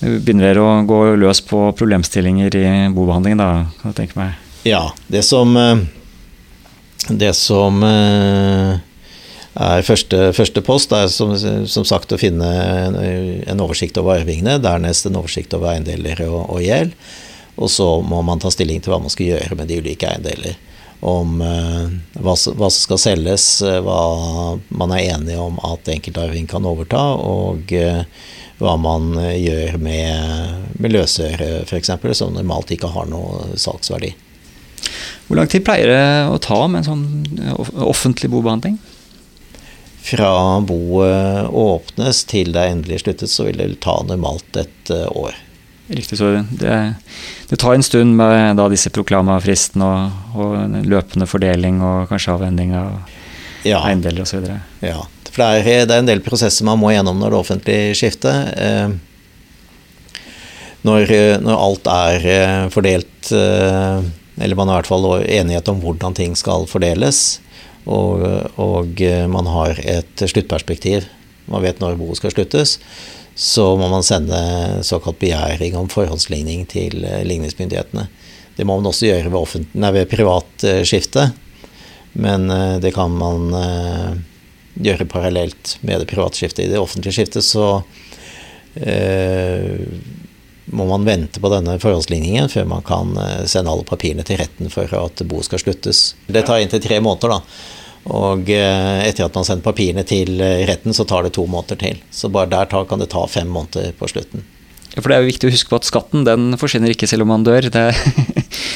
begynner 0.00 0.50
dere 0.50 0.64
å 0.64 0.80
gå 0.88 1.02
løs 1.20 1.40
på 1.44 1.66
problemstillinger 1.76 2.56
i 2.60 2.66
bobehandlingen, 2.92 3.40
da, 3.40 3.50
kan 3.80 3.92
jeg 3.92 4.00
tenke 4.00 4.20
meg? 4.20 4.40
Ja. 4.68 4.86
Det 5.12 5.22
som 5.24 5.56
eh, 5.60 5.84
det 7.08 7.34
som 7.36 7.82
eh, 7.84 8.76
er 9.54 9.86
første, 9.86 10.32
første 10.34 10.62
post, 10.66 10.92
er 10.92 11.06
som, 11.12 11.34
som, 11.38 11.86
sagt 11.86 12.12
å 12.12 12.18
finne 12.18 12.48
en 13.46 13.62
oversikt 13.62 13.98
over 14.00 14.18
arvingene. 14.18 14.58
Dernest 14.62 15.06
en 15.06 15.20
oversikt 15.20 15.54
over 15.54 15.74
eiendeler 15.74 16.24
og, 16.26 16.40
og 16.50 16.62
gjeld. 16.64 16.94
Og 17.54 17.70
så 17.70 17.86
må 18.02 18.20
man 18.26 18.42
ta 18.42 18.50
stilling 18.50 18.82
til 18.82 18.94
hva 18.94 19.02
man 19.02 19.12
skal 19.12 19.34
gjøre 19.34 19.58
med 19.58 19.70
de 19.70 19.78
ulike 19.78 20.10
eiendeler. 20.10 20.56
Om 21.04 21.42
eh, 21.44 21.92
hva, 22.18 22.34
hva, 22.34 22.70
som 22.72 22.80
skal 22.80 23.00
selges, 23.02 23.44
uh, 23.62 23.76
hva 23.84 23.98
man 24.74 24.94
er 24.96 25.10
enig 25.12 25.36
om 25.38 25.58
at 25.68 25.90
enkeltarving 25.92 26.48
kan 26.50 26.64
overta, 26.66 27.02
og 27.20 27.70
eh, 27.76 28.02
hva 28.58 28.74
man 28.80 29.12
gjør 29.18 29.76
med, 29.82 30.64
med 30.80 30.94
løsøre 30.94 31.66
f.eks., 31.66 31.92
som 32.16 32.34
normalt 32.34 32.72
ikke 32.74 32.90
har 32.94 33.10
noe 33.10 33.58
salgsverdi. 33.60 34.14
Hvor 35.28 35.38
lang 35.38 35.50
tid 35.50 35.64
pleier 35.66 35.90
det 35.90 36.06
å 36.30 36.40
ta 36.42 36.58
med 36.70 36.82
en 36.82 36.88
sånn 36.88 37.54
offentlig 37.84 38.30
bobehandling? 38.32 38.78
Fra 40.04 40.60
boet 40.60 41.48
åpnes 41.48 42.24
til 42.28 42.52
det 42.52 42.66
endelig 42.74 43.00
sluttet, 43.00 43.30
så 43.32 43.46
vil 43.46 43.56
det 43.56 43.70
ta 43.84 43.96
normalt 44.04 44.58
et 44.60 44.90
eh, 44.92 45.08
år. 45.08 45.38
Riktig, 45.88 46.18
så 46.20 46.30
det, 46.50 46.76
det 47.48 47.56
tar 47.60 47.76
en 47.76 47.84
stund 47.84 48.16
med 48.16 48.56
da 48.60 48.66
disse 48.72 48.92
proklamafristene 48.92 49.88
og, 49.88 50.36
og 50.36 50.76
løpende 50.88 51.28
fordeling 51.28 51.80
og 51.84 52.10
kanskje 52.12 52.34
avhending 52.36 52.74
av 52.76 52.90
ja. 53.64 53.80
eiendeler 53.80 54.24
osv. 54.24 54.44
Ja, 54.84 55.06
for 55.30 55.40
det 55.40 55.48
er, 55.48 55.88
det 55.88 55.96
er, 55.96 56.02
en 56.02 56.12
del 56.12 56.24
prosesser 56.24 56.68
man 56.68 56.80
må 56.80 56.92
gjennom 56.92 57.20
når 57.20 57.32
det 57.32 57.40
offentlige 57.40 57.96
skifter. 57.96 58.52
Eh, 58.60 58.92
når, 60.84 61.14
når, 61.40 61.56
alt 61.56 61.88
er 61.94 62.28
eh, 62.34 62.60
fordelt 62.72 63.32
eller 63.32 64.58
man 64.58 64.68
har 64.68 64.82
i 64.82 64.82
hvert 64.82 64.90
fall 64.90 65.06
enighet 65.22 65.68
om 65.70 65.80
hvordan 65.80 66.16
ting 66.18 66.36
skal 66.36 66.66
fordeles. 66.68 67.38
Og, 67.84 68.24
og 68.60 69.02
eh, 69.04 69.26
man 69.28 69.48
har 69.50 69.78
et 69.80 70.24
sluttperspektiv. 70.24 71.04
Man 71.50 71.64
vet 71.64 71.82
når 71.82 71.98
boet 72.00 72.20
skal 72.20 72.32
sluttes. 72.32 72.78
Så 73.34 73.64
må 73.76 73.88
man 73.90 74.06
sende 74.06 74.38
såkalt 74.86 75.18
begjæring 75.20 75.76
om 75.76 75.90
forhåndsligning 75.92 76.64
til 76.70 77.04
eh, 77.04 77.24
ligningsmyndighetene. 77.26 78.06
Det 78.56 78.66
må 78.66 78.78
man 78.78 78.88
også 78.88 79.10
gjøre 79.10 79.32
ved, 79.34 79.66
nei, 79.74 79.90
ved 79.96 80.06
privat 80.06 80.62
uh, 80.62 80.80
skifte. 80.86 81.32
Men 82.14 82.46
det 82.78 82.92
kan 82.94 83.10
man 83.10 83.48
gjøre 84.78 85.08
parallelt 85.10 85.72
med 85.82 85.98
det 85.98 86.06
private 86.06 86.38
skiftet. 86.38 86.68
I 86.68 86.70
det 86.70 86.78
offentlige 86.78 87.16
skiftet 87.16 87.42
så 87.42 87.82
må 90.64 90.86
man 90.88 91.04
vente 91.04 91.40
på 91.40 91.50
denne 91.52 91.76
forholdsligningen 91.80 92.48
før 92.52 92.68
man 92.68 92.84
kan 92.86 93.14
eh, 93.20 93.44
sende 93.50 93.72
alle 93.72 93.86
papirene 93.88 94.24
til 94.26 94.40
retten 94.40 94.72
for 94.72 94.90
at 94.98 95.24
boet 95.28 95.48
skal 95.48 95.60
sluttes. 95.60 96.14
Det 96.26 96.46
tar 96.48 96.62
inntil 96.62 96.82
tre 96.84 97.00
måneder, 97.04 97.36
da. 97.36 97.40
Og 98.14 98.50
eh, 98.52 99.04
etter 99.04 99.26
at 99.26 99.36
man 99.36 99.46
sender 99.46 99.64
papirene 99.64 100.06
til 100.08 100.40
eh, 100.40 100.64
retten, 100.68 100.96
så 100.96 101.06
tar 101.08 101.26
det 101.26 101.34
to 101.36 101.46
måneder 101.50 101.80
til. 101.80 102.00
Så 102.12 102.32
bare 102.32 102.52
der 102.52 102.68
kan 102.88 103.02
det 103.02 103.12
ta 103.12 103.26
fem 103.28 103.48
måneder 103.52 103.92
på 103.98 104.08
slutten. 104.12 104.44
Ja, 104.94 105.02
for 105.02 105.10
det 105.10 105.16
er 105.16 105.24
jo 105.24 105.32
viktig 105.32 105.48
å 105.48 105.52
huske 105.52 105.72
på 105.72 105.78
at 105.80 105.88
skatten 105.88 106.26
den 106.26 106.52
forsvinner 106.60 106.92
ikke 106.92 107.08
selv 107.10 107.26
om 107.26 107.32
man 107.34 107.44
dør. 107.46 107.66
Det, 107.74 107.86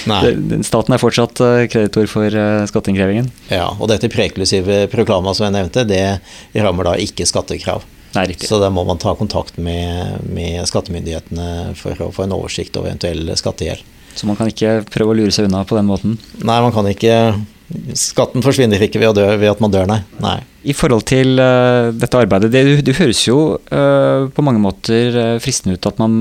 staten 0.67 0.97
er 0.97 1.01
fortsatt 1.01 1.41
kreditor 1.71 2.09
for 2.11 2.39
skatteinnkrevingen. 2.69 3.29
Ja, 3.55 3.69
og 3.77 3.87
dette 3.93 4.11
preklusive 4.11 4.89
proklama 4.91 5.37
som 5.37 5.47
jeg 5.47 5.55
nevnte, 5.61 5.87
det 5.87 6.03
rammer 6.59 6.91
da 6.91 6.97
ikke 6.99 7.29
skattekrav. 7.29 7.87
Nei, 8.19 8.39
så 8.43 8.59
da 8.63 8.71
må 8.75 8.83
man 8.89 8.99
ta 8.99 9.15
kontakt 9.19 9.61
med, 9.63 10.25
med, 10.27 10.63
skattemyndighetene 10.67 11.77
for 11.79 12.09
å 12.09 12.11
få 12.15 12.27
en 12.27 12.35
oversikt 12.39 12.77
over 12.81 12.91
eventuell 12.91 13.31
skattegjeld. 13.39 13.85
Så 14.19 14.27
man 14.27 14.39
kan 14.39 14.51
ikke 14.51 14.81
prøve 14.91 15.15
å 15.15 15.21
lure 15.21 15.35
seg 15.35 15.47
unna 15.47 15.63
på 15.69 15.79
den 15.79 15.87
måten? 15.87 16.19
Nei, 16.43 16.59
man 16.65 16.75
kan 16.75 16.89
ikke 16.91 17.15
Skatten 17.99 18.41
forsvinner 18.41 18.81
ikke 18.81 19.01
ved, 19.03 19.19
dø, 19.19 19.25
ved 19.37 19.51
at 19.51 19.59
man 19.61 19.69
dør, 19.69 19.85
nei. 19.91 19.99
nei. 20.25 20.39
I 20.65 20.73
forhold 20.73 21.05
til 21.11 21.37
uh, 21.37 21.91
dette 21.93 22.17
arbeidet, 22.17 22.49
det, 22.49 22.63
det, 22.81 22.95
høres 22.97 23.21
jo 23.27 23.59
uh, 23.61 24.25
på 24.33 24.45
mange 24.45 24.63
måter 24.63 25.13
uh, 25.13 25.35
fristende 25.43 25.77
ut 25.77 25.89
at 25.91 26.01
man 26.01 26.15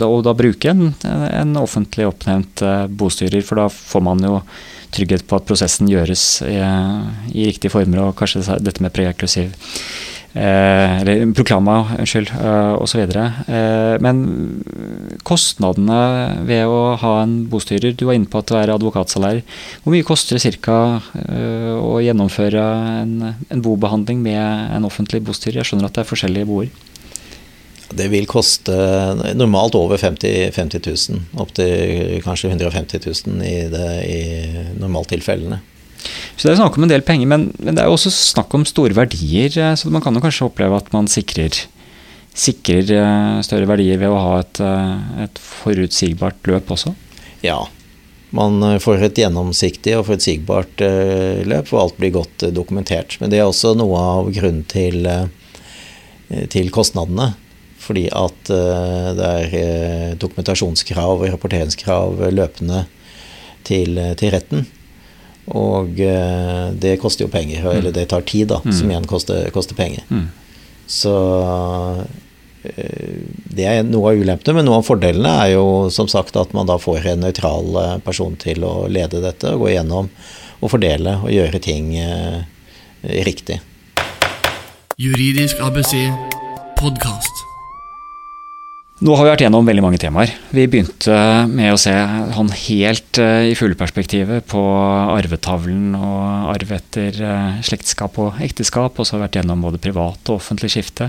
da, 0.00 0.08
og 0.10 0.24
da 0.26 0.34
bruker 0.34 0.72
en, 0.74 0.90
en 1.06 1.54
offentlig 1.62 2.08
oppnevnt 2.10 2.64
bostyrer, 2.90 3.46
for 3.46 3.62
da 3.62 3.68
får 3.70 4.02
man 4.02 4.26
jo 4.26 4.40
trygghet 4.90 5.28
på 5.30 5.38
at 5.38 5.46
prosessen 5.46 5.86
gjøres 5.86 6.24
i, 6.50 6.58
i 6.58 7.46
riktige 7.46 7.70
former, 7.70 8.08
og 8.08 8.18
kanskje 8.18 8.58
dette 8.58 8.82
med 8.82 8.90
preeklusiv 8.96 9.54
Eh, 10.32 11.00
eller 11.00 11.32
Proklama, 11.34 11.96
unnskyld, 11.98 12.30
eh, 12.30 12.72
osv. 12.82 13.00
Eh, 13.00 13.96
men 14.00 14.20
kostnadene 15.26 16.44
ved 16.46 16.70
å 16.70 16.94
ha 17.02 17.14
en 17.24 17.48
bostyrer 17.50 17.96
Du 17.98 18.04
var 18.06 18.14
inne 18.14 18.30
på 18.30 18.38
at 18.38 18.52
det 18.52 18.60
er 18.60 18.74
advokatsalær. 18.76 19.42
Hvor 19.82 19.94
mye 19.94 20.06
koster 20.06 20.38
det 20.38 20.60
ca. 20.62 21.00
å 21.80 21.98
gjennomføre 21.98 22.62
en, 23.02 23.34
en 23.50 23.64
bobehandling 23.64 24.22
med 24.22 24.70
en 24.76 24.86
offentlig 24.86 25.24
bostyrer? 25.26 25.60
Jeg 25.60 25.72
skjønner 25.72 25.90
at 25.90 25.98
det 25.98 26.04
er 26.04 26.12
forskjellige 26.12 26.46
boer. 26.46 26.70
Det 27.90 28.06
vil 28.06 28.28
koste 28.30 28.70
normalt 29.34 29.74
over 29.74 29.98
50, 29.98 30.52
50 30.54 30.86
000. 30.86 31.24
Opptil 31.42 32.20
kanskje 32.22 32.52
150 32.52 33.02
000 33.02 33.42
i, 33.42 33.56
det, 33.72 33.88
i 34.06 34.20
normaltilfellene. 34.78 35.58
Så 36.36 36.48
det 36.48 36.54
er 36.54 36.60
snakk 36.62 36.78
om 36.78 36.86
en 36.86 36.92
del 36.92 37.04
penger, 37.04 37.28
men, 37.28 37.50
men, 37.60 37.76
det 37.76 37.82
er 37.82 37.90
jo 37.90 37.98
også 37.98 38.12
snakk 38.14 38.54
om 38.56 38.64
store 38.68 38.96
verdier. 38.96 39.52
Eh, 39.52 39.74
så 39.76 39.90
man 39.92 40.04
kan 40.04 40.16
jo 40.16 40.22
kanskje 40.24 40.46
oppleve 40.48 40.78
at 40.80 40.88
man 40.94 41.10
sikrer, 41.10 41.58
sikrer 42.32 42.94
eh, 42.96 43.42
større 43.44 43.68
verdier 43.68 44.00
ved 44.00 44.08
å 44.08 44.22
ha 44.24 44.38
et, 44.40 44.62
eh, 44.64 45.26
et 45.26 45.42
forutsigbart 45.44 46.48
løp 46.48 46.72
også? 46.72 46.94
Ja. 47.44 47.58
Man 48.32 48.62
får 48.80 49.04
et 49.08 49.20
gjennomsiktig 49.20 49.96
og 49.98 50.06
forutsigbart 50.06 50.84
løp, 51.50 51.72
og 51.74 51.80
alt 51.80 51.96
blir 51.98 52.12
godt 52.14 52.44
dokumentert. 52.54 53.16
Men 53.18 53.32
det 53.32 53.40
er 53.40 53.48
også 53.48 53.74
noe 53.74 53.98
av 53.98 54.30
grunnen 54.36 54.62
til, 54.70 55.08
til 56.54 56.70
kostnadene. 56.70 57.32
Fordi 57.82 58.04
at 58.14 58.52
det 59.18 59.32
er 59.58 60.14
dokumentasjonskrav 60.22 61.24
og 61.24 61.26
rapporteringskrav 61.26 62.22
løpende 62.30 62.84
til, 63.66 63.98
til 64.20 64.30
retten. 64.36 64.68
Og 65.46 66.00
eh, 66.00 66.70
det 66.78 66.98
koster 67.02 67.26
jo 67.26 67.32
penger, 67.32 67.64
mm. 67.64 67.76
eller 67.78 67.94
det 67.94 68.08
tar 68.12 68.22
tid, 68.26 68.48
da, 68.52 68.60
mm. 68.64 68.74
som 68.76 68.90
igjen 68.90 69.08
koster, 69.10 69.48
koster 69.54 69.78
penger. 69.78 70.04
Mm. 70.10 70.28
Så 70.90 71.14
eh, 72.62 73.16
det 73.50 73.66
er 73.66 73.82
noe 73.86 74.12
av 74.12 74.20
ulempene, 74.20 74.58
men 74.58 74.68
noe 74.68 74.82
av 74.82 74.86
fordelene 74.86 75.32
er 75.46 75.54
jo 75.56 75.66
som 75.94 76.10
sagt 76.10 76.38
at 76.38 76.54
man 76.56 76.70
da 76.70 76.78
får 76.80 77.12
en 77.14 77.26
nøytral 77.26 77.82
eh, 77.82 77.96
person 78.06 78.36
til 78.40 78.66
å 78.68 78.74
lede 78.92 79.22
dette, 79.24 79.54
og 79.54 79.64
gå 79.66 79.72
igjennom 79.74 80.12
og 80.60 80.68
fordele 80.68 81.16
og 81.24 81.32
gjøre 81.32 81.58
ting 81.64 81.94
riktig. 83.24 83.62
Juridisk 85.00 85.56
ABC 85.64 85.94
podkast. 86.76 87.39
Nå 89.00 89.14
har 89.16 89.24
vi 89.24 89.30
vært 89.32 89.42
gjennom 89.46 89.64
veldig 89.64 89.80
mange 89.80 89.98
temaer. 90.00 90.34
Vi 90.52 90.66
begynte 90.68 91.14
med 91.48 91.72
å 91.72 91.78
se 91.80 91.94
han 91.96 92.50
helt 92.66 93.20
uh, 93.22 93.46
i 93.48 93.54
fugleperspektivet 93.56 94.44
på 94.50 94.60
arvetavlen 95.16 95.94
og 95.96 96.50
arv 96.52 96.74
etter 96.76 97.16
uh, 97.24 97.56
slektskap 97.64 98.20
og 98.20 98.42
ekteskap, 98.44 99.00
og 99.00 99.08
så 99.08 99.16
har 99.16 99.22
vi 99.22 99.26
vært 99.28 99.40
gjennom 99.40 99.64
både 99.64 99.80
privat 99.80 100.28
og 100.28 100.36
offentlig 100.36 100.74
skifte. 100.74 101.08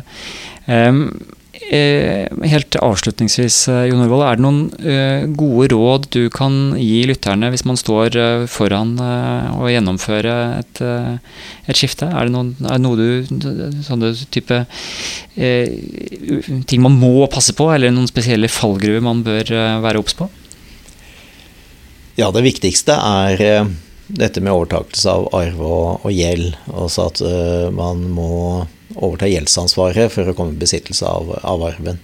Um, 0.72 1.04
Eh, 1.12 1.41
helt 1.70 2.76
avslutningsvis, 2.76 3.68
eh, 3.68 3.86
Jon 3.88 4.02
Orvold, 4.04 4.24
er 4.26 4.40
det 4.40 4.44
noen 4.44 4.62
eh, 4.84 5.26
gode 5.38 5.70
råd 5.72 6.08
du 6.12 6.26
kan 6.34 6.74
gi 6.80 7.04
lytterne 7.08 7.52
hvis 7.54 7.64
man 7.70 7.80
står 7.80 8.18
foran 8.52 8.96
å 9.00 9.70
gjennomføre 9.72 10.34
et, 10.60 10.82
et 10.82 11.78
skifte? 11.78 12.10
Er 12.10 12.28
det, 12.28 12.34
noen, 12.34 12.56
er 12.66 12.76
det 12.76 12.84
noe 12.84 12.98
du 13.00 13.08
Sånne 13.86 14.12
type 14.34 14.58
ting 15.36 16.82
man 16.84 16.98
må 17.00 17.28
passe 17.32 17.54
på, 17.58 17.70
eller 17.74 17.94
noen 17.94 18.10
spesielle 18.10 18.50
fallgruver 18.52 19.04
man 19.04 19.24
bør 19.26 19.54
være 19.84 20.02
obs 20.02 20.18
på? 20.18 20.28
Ja, 22.20 22.30
det 22.36 22.44
viktigste 22.46 22.98
er 22.98 23.72
dette 24.12 24.44
med 24.44 24.54
overtakelse 24.54 25.14
av 25.14 25.30
arv 25.38 25.64
og, 25.64 26.06
og 26.06 26.14
gjeld. 26.14 26.56
Altså 26.74 27.08
at 27.10 27.24
man 27.76 28.04
må 28.12 28.32
overta 28.96 29.30
gjeldsansvaret 29.30 30.12
for 30.14 30.30
å 30.30 30.36
komme 30.38 30.56
i 30.56 30.62
besittelse 30.62 31.08
av, 31.08 31.34
av 31.42 31.66
arven. 31.72 32.00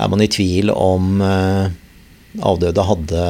Er 0.00 0.08
man 0.08 0.22
i 0.24 0.30
tvil 0.32 0.72
om 0.72 1.20
eh, 1.24 1.72
avdøde 2.46 2.86
hadde 2.88 3.24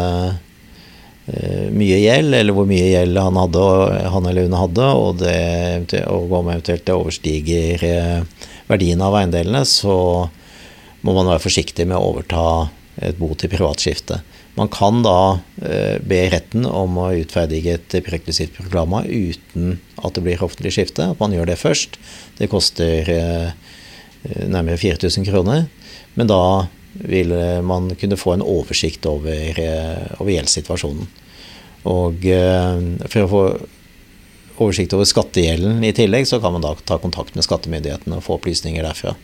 eh, 1.27 1.69
mye 1.75 1.99
gjeld, 2.03 2.35
eller 2.37 2.55
hvor 2.57 2.69
mye 2.71 2.91
gjeld 2.93 3.19
han, 3.19 3.39
hadde, 3.41 3.65
han 4.15 4.29
eller 4.31 4.47
hun 4.47 4.59
hadde, 4.59 4.91
og, 5.01 5.23
det, 5.23 6.05
om 6.07 6.51
eventuelt 6.53 6.87
det 6.87 6.97
overstiger 6.97 7.87
eh, 7.87 8.45
verdien 8.71 9.03
av 9.03 9.19
eiendelene, 9.19 9.65
så 9.67 9.97
må 11.01 11.17
man 11.17 11.31
være 11.33 11.43
forsiktig 11.43 11.89
med 11.89 11.99
å 11.99 12.13
overta 12.13 12.45
et 13.01 13.19
bo 13.19 13.33
til 13.39 13.51
privatskifte. 13.53 14.21
Man 14.61 14.69
kan 14.69 14.99
da 15.03 15.41
eh, 15.65 15.97
be 16.05 16.27
retten 16.29 16.67
om 16.69 16.99
å 17.01 17.07
utferdige 17.17 17.79
et 17.79 17.95
prekvisitt 18.05 18.53
proklama 18.59 19.07
uten 19.09 19.79
at 19.97 20.19
det 20.19 20.25
blir 20.27 20.43
offentlig 20.45 20.75
skifte. 20.77 21.07
At 21.15 21.23
man 21.23 21.33
gjør 21.33 21.49
det 21.49 21.57
først. 21.63 21.97
Det 22.37 22.51
koster 22.53 23.09
eh, 23.09 23.55
nærmere 24.45 24.77
4000 24.77 25.25
kroner. 25.31 25.65
Men 26.13 26.29
da 26.29 26.43
vil 26.93 27.33
man 27.65 27.89
kunne 27.97 28.19
få 28.21 28.35
en 28.35 28.45
oversikt 28.45 29.09
over, 29.09 29.63
eh, 29.65 30.13
over 30.19 30.35
gjeldssituasjonen. 30.35 31.09
Og 31.89 32.29
for 33.09 33.23
å 33.23 33.31
få 33.33 33.43
oversikt 34.61 34.93
over 34.93 35.09
skattegjelden 35.09 35.81
i 35.89 35.95
tillegg, 35.97 36.29
så 36.29 36.37
kan 36.43 36.53
man 36.53 36.67
da 36.67 36.75
ta 36.85 37.01
kontakt 37.01 37.33
med 37.33 37.49
skattemyndighetene 37.49 38.21
og 38.21 38.27
få 38.27 38.37
opplysninger 38.37 38.85
derfra. 38.85 39.17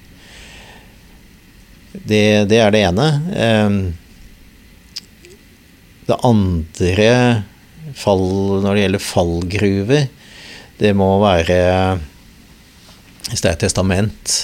Det, 1.92 2.24
det 2.48 2.64
er 2.64 2.72
det 2.72 2.84
ene. 2.88 3.12
Det 6.06 6.18
andre 6.26 7.10
fall, 7.96 8.26
når 8.62 8.74
det 8.74 8.84
gjelder 8.84 9.02
fallgruver, 9.02 10.06
det 10.76 10.92
må 10.96 11.08
være 11.22 11.56
Hvis 13.30 13.40
det 13.40 13.48
er 13.48 13.54
et 13.54 13.62
testament 13.64 14.34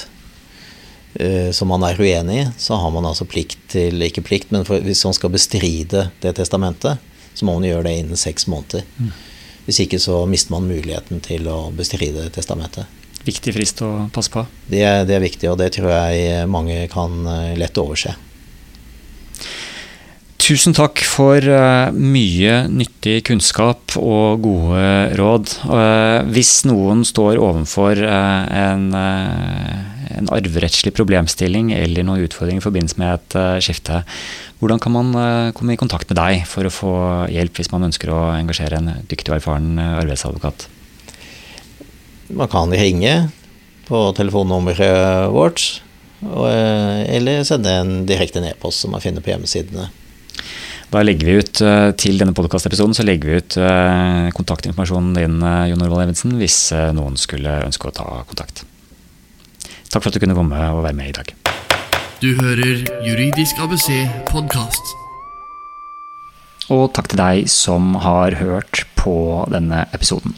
uh, 1.21 1.51
som 1.55 1.69
man 1.71 1.85
er 1.87 2.01
uenig 2.01 2.39
i, 2.41 2.47
så 2.59 2.79
har 2.81 2.91
man 2.95 3.07
altså 3.07 3.29
plikt 3.29 3.61
til 3.75 4.03
Ikke 4.03 4.25
plikt, 4.25 4.51
men 4.55 4.65
for, 4.69 4.83
hvis 4.83 5.05
man 5.07 5.15
skal 5.15 5.35
bestride 5.35 6.09
det 6.25 6.35
testamentet, 6.41 6.99
så 7.35 7.47
må 7.47 7.59
man 7.59 7.69
gjøre 7.69 7.87
det 7.87 7.95
innen 8.01 8.19
seks 8.19 8.49
måneder. 8.51 8.83
Mm. 8.99 9.13
Hvis 9.69 9.85
ikke 9.85 10.01
så 10.03 10.25
mister 10.27 10.57
man 10.57 10.67
muligheten 10.67 11.23
til 11.23 11.47
å 11.49 11.71
bestride 11.77 12.27
testamentet. 12.35 12.91
Viktig 13.23 13.55
frist 13.55 13.79
å 13.87 14.09
passe 14.13 14.33
på? 14.35 14.43
Det, 14.67 14.83
det 15.07 15.15
er 15.15 15.23
viktig, 15.23 15.47
og 15.53 15.61
det 15.61 15.71
tror 15.77 15.93
jeg 15.93 16.49
mange 16.51 16.81
kan 16.91 17.23
eh, 17.31 17.53
lett 17.61 17.79
overse. 17.79 18.17
Tusen 20.43 20.75
takk 20.75 20.99
for 21.07 21.39
uh, 21.39 21.95
mye 21.95 22.65
nyttig 22.67 23.21
kunnskap 23.29 23.95
og 23.95 24.41
gode 24.43 24.87
råd. 25.15 25.53
Uh, 25.71 26.27
hvis 26.35 26.65
noen 26.67 27.05
står 27.07 27.39
overfor 27.39 28.01
uh, 28.03 28.49
en, 28.51 28.89
en, 28.91 30.33
arverettslig 30.35 30.91
problemstilling 30.99 31.71
eller 31.77 32.09
noen 32.09 32.27
utfordringer 32.27 32.59
i 32.59 32.67
forbindelse 32.67 32.99
med 32.99 33.15
et 33.21 33.39
skifte, 33.63 34.03
hvordan 34.59 34.83
kan 34.83 34.97
man 34.97 35.15
komme 35.55 35.77
i 35.77 35.79
kontakt 35.79 36.11
med 36.11 36.19
deg 36.19 36.43
for 36.51 36.67
å 36.67 36.75
få 36.75 36.93
hjelp 37.31 37.63
hvis 37.63 37.71
man 37.71 37.87
ønsker 37.87 38.11
å 38.11 38.21
engasjere 38.35 38.83
en 38.83 38.93
dyktig 39.07 39.31
og 39.31 39.39
erfaren 39.39 39.79
arbeidsadvokat? 39.79 40.67
Man 42.35 42.51
kan 42.51 42.75
ringe 42.75 43.17
på 43.87 44.05
telefonnummeret 44.19 45.31
vårt, 45.35 45.71
eller 46.23 47.43
sende 47.47 47.79
en 47.79 47.99
direkte 48.11 48.43
e-post 48.51 48.83
som 48.83 48.95
man 48.95 49.03
finner 49.05 49.23
på 49.23 49.37
hjemmesidene. 49.37 49.91
Da 50.93 51.01
legger 51.01 51.25
vi 51.25 51.39
ut 51.41 51.61
eh, 51.65 51.91
til 51.97 52.19
denne 52.21 52.35
podkastepisoden 52.37 52.93
så 52.93 53.05
legger 53.07 53.31
vi 53.31 53.39
ut 53.41 53.55
eh, 53.57 54.27
kontaktinformasjonen 54.37 55.15
din, 55.17 55.39
eh, 55.41 55.71
Jon 55.71 55.85
Orvald 55.87 56.05
Evensen, 56.05 56.35
hvis 56.37 56.59
noen 56.93 57.17
skulle 57.21 57.63
ønske 57.65 57.89
å 57.89 57.95
ta 57.97 58.05
kontakt. 58.29 58.67
Takk 59.89 60.03
for 60.03 60.11
at 60.11 60.17
du 60.17 60.21
kunne 60.21 60.37
komme 60.37 60.59
og 60.77 60.83
være 60.85 60.99
med 60.99 61.13
i 61.13 61.17
dag. 61.17 61.33
Du 62.21 62.29
hører 62.37 62.85
Juridisk 63.07 63.57
ABC 63.65 63.89
podkast. 64.29 64.93
Og 66.73 66.91
takk 66.95 67.09
til 67.13 67.21
deg 67.21 67.49
som 67.51 67.97
har 68.05 68.37
hørt 68.39 68.85
på 69.01 69.17
denne 69.53 69.87
episoden. 69.97 70.37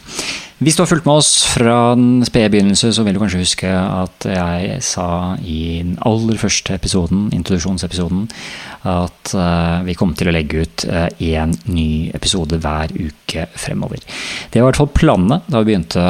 Hvis 0.63 0.77
du 0.77 0.85
har 0.85 0.87
fulgt 0.87 1.03
med 1.03 1.19
oss 1.19 1.31
fra 1.51 1.95
den 1.99 2.23
spede 2.23 2.53
begynnelse, 2.53 2.93
så 2.95 3.03
vil 3.03 3.17
du 3.17 3.19
kanskje 3.19 3.41
huske 3.41 3.67
at 3.67 4.23
jeg 4.29 4.77
sa 4.87 5.07
i 5.43 5.81
den 5.83 5.97
aller 6.07 6.39
første 6.39 6.77
episoden, 6.77 7.25
introduksjonsepisoden, 7.35 8.29
at 8.87 9.33
uh, 9.35 9.81
vi 9.83 9.95
kom 9.99 10.13
til 10.15 10.29
å 10.29 10.33
legge 10.35 10.63
ut 10.63 10.85
én 10.87 11.51
uh, 11.51 11.65
ny 11.67 12.07
episode 12.15 12.61
hver 12.63 12.93
uke 12.95 13.47
fremover. 13.59 13.99
Det 14.53 14.61
var 14.61 14.69
i 14.69 14.69
hvert 14.69 14.79
fall 14.79 14.93
planene 14.95 15.41
da 15.49 15.59
vi 15.59 15.73
begynte 15.73 16.05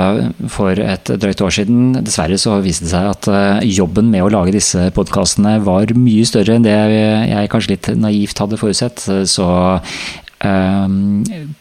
for 0.53 0.77
et 0.77 1.09
drøyt 1.09 1.41
år 1.41 1.55
siden. 1.55 1.81
Dessverre 2.05 2.37
så 2.37 2.59
viste 2.61 2.85
det 2.85 2.93
seg 2.93 3.09
at 3.15 3.31
uh, 3.31 3.65
jobben 3.65 4.13
med 4.13 4.27
å 4.27 4.29
lage 4.35 4.53
disse 4.53 4.91
podkastene 4.93 5.55
var 5.65 5.95
mye 5.97 6.27
større 6.29 6.59
enn 6.59 6.67
det 6.67 6.75
jeg 6.75 7.49
kanskje 7.49 7.73
litt 7.73 7.91
naivt 7.97 8.43
hadde 8.43 8.61
forutsett. 8.61 9.07
Så 9.25 9.49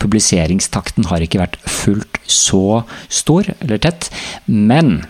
publiseringstakten 0.03 1.09
har 1.11 1.25
ikke 1.25 1.43
vært 1.43 1.59
fullt 1.65 2.21
så 2.31 2.83
stor 3.09 3.51
eller 3.59 3.81
tett, 3.83 4.11
men 4.47 5.01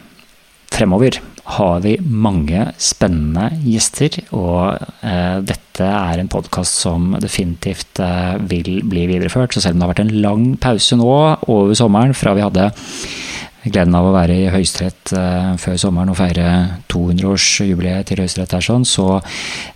fremover 0.74 1.20
har 1.44 1.82
vi 1.84 1.98
mange 2.00 2.70
spennende 2.80 3.50
gjester, 3.66 4.16
og 4.32 4.80
eh, 5.04 5.40
dette 5.44 5.84
er 5.84 6.20
en 6.20 6.30
podkast 6.32 6.78
som 6.86 7.12
definitivt 7.20 8.00
eh, 8.00 8.36
vil 8.48 8.80
bli 8.88 9.04
videreført. 9.10 9.52
Så 9.52 9.60
selv 9.60 9.76
om 9.76 9.82
det 9.82 9.86
har 9.86 9.92
vært 9.92 10.04
en 10.06 10.16
lang 10.24 10.46
pause 10.62 10.96
nå 10.96 11.12
over 11.52 11.76
sommeren 11.76 12.16
fra 12.16 12.32
vi 12.38 12.46
hadde 12.46 12.70
gleden 13.64 13.94
av 13.96 14.08
å 14.08 14.14
være 14.14 14.36
i 14.36 14.48
Høyesterett 14.52 15.12
uh, 15.16 15.54
før 15.60 15.78
sommeren 15.80 16.12
og 16.12 16.18
feire 16.18 16.46
200-årsjubileet 16.92 18.10
til 18.10 18.22
Høyesterett 18.22 18.56
her, 18.56 18.64
sånn, 18.64 18.86
så 18.88 19.06
uh, 19.18 19.22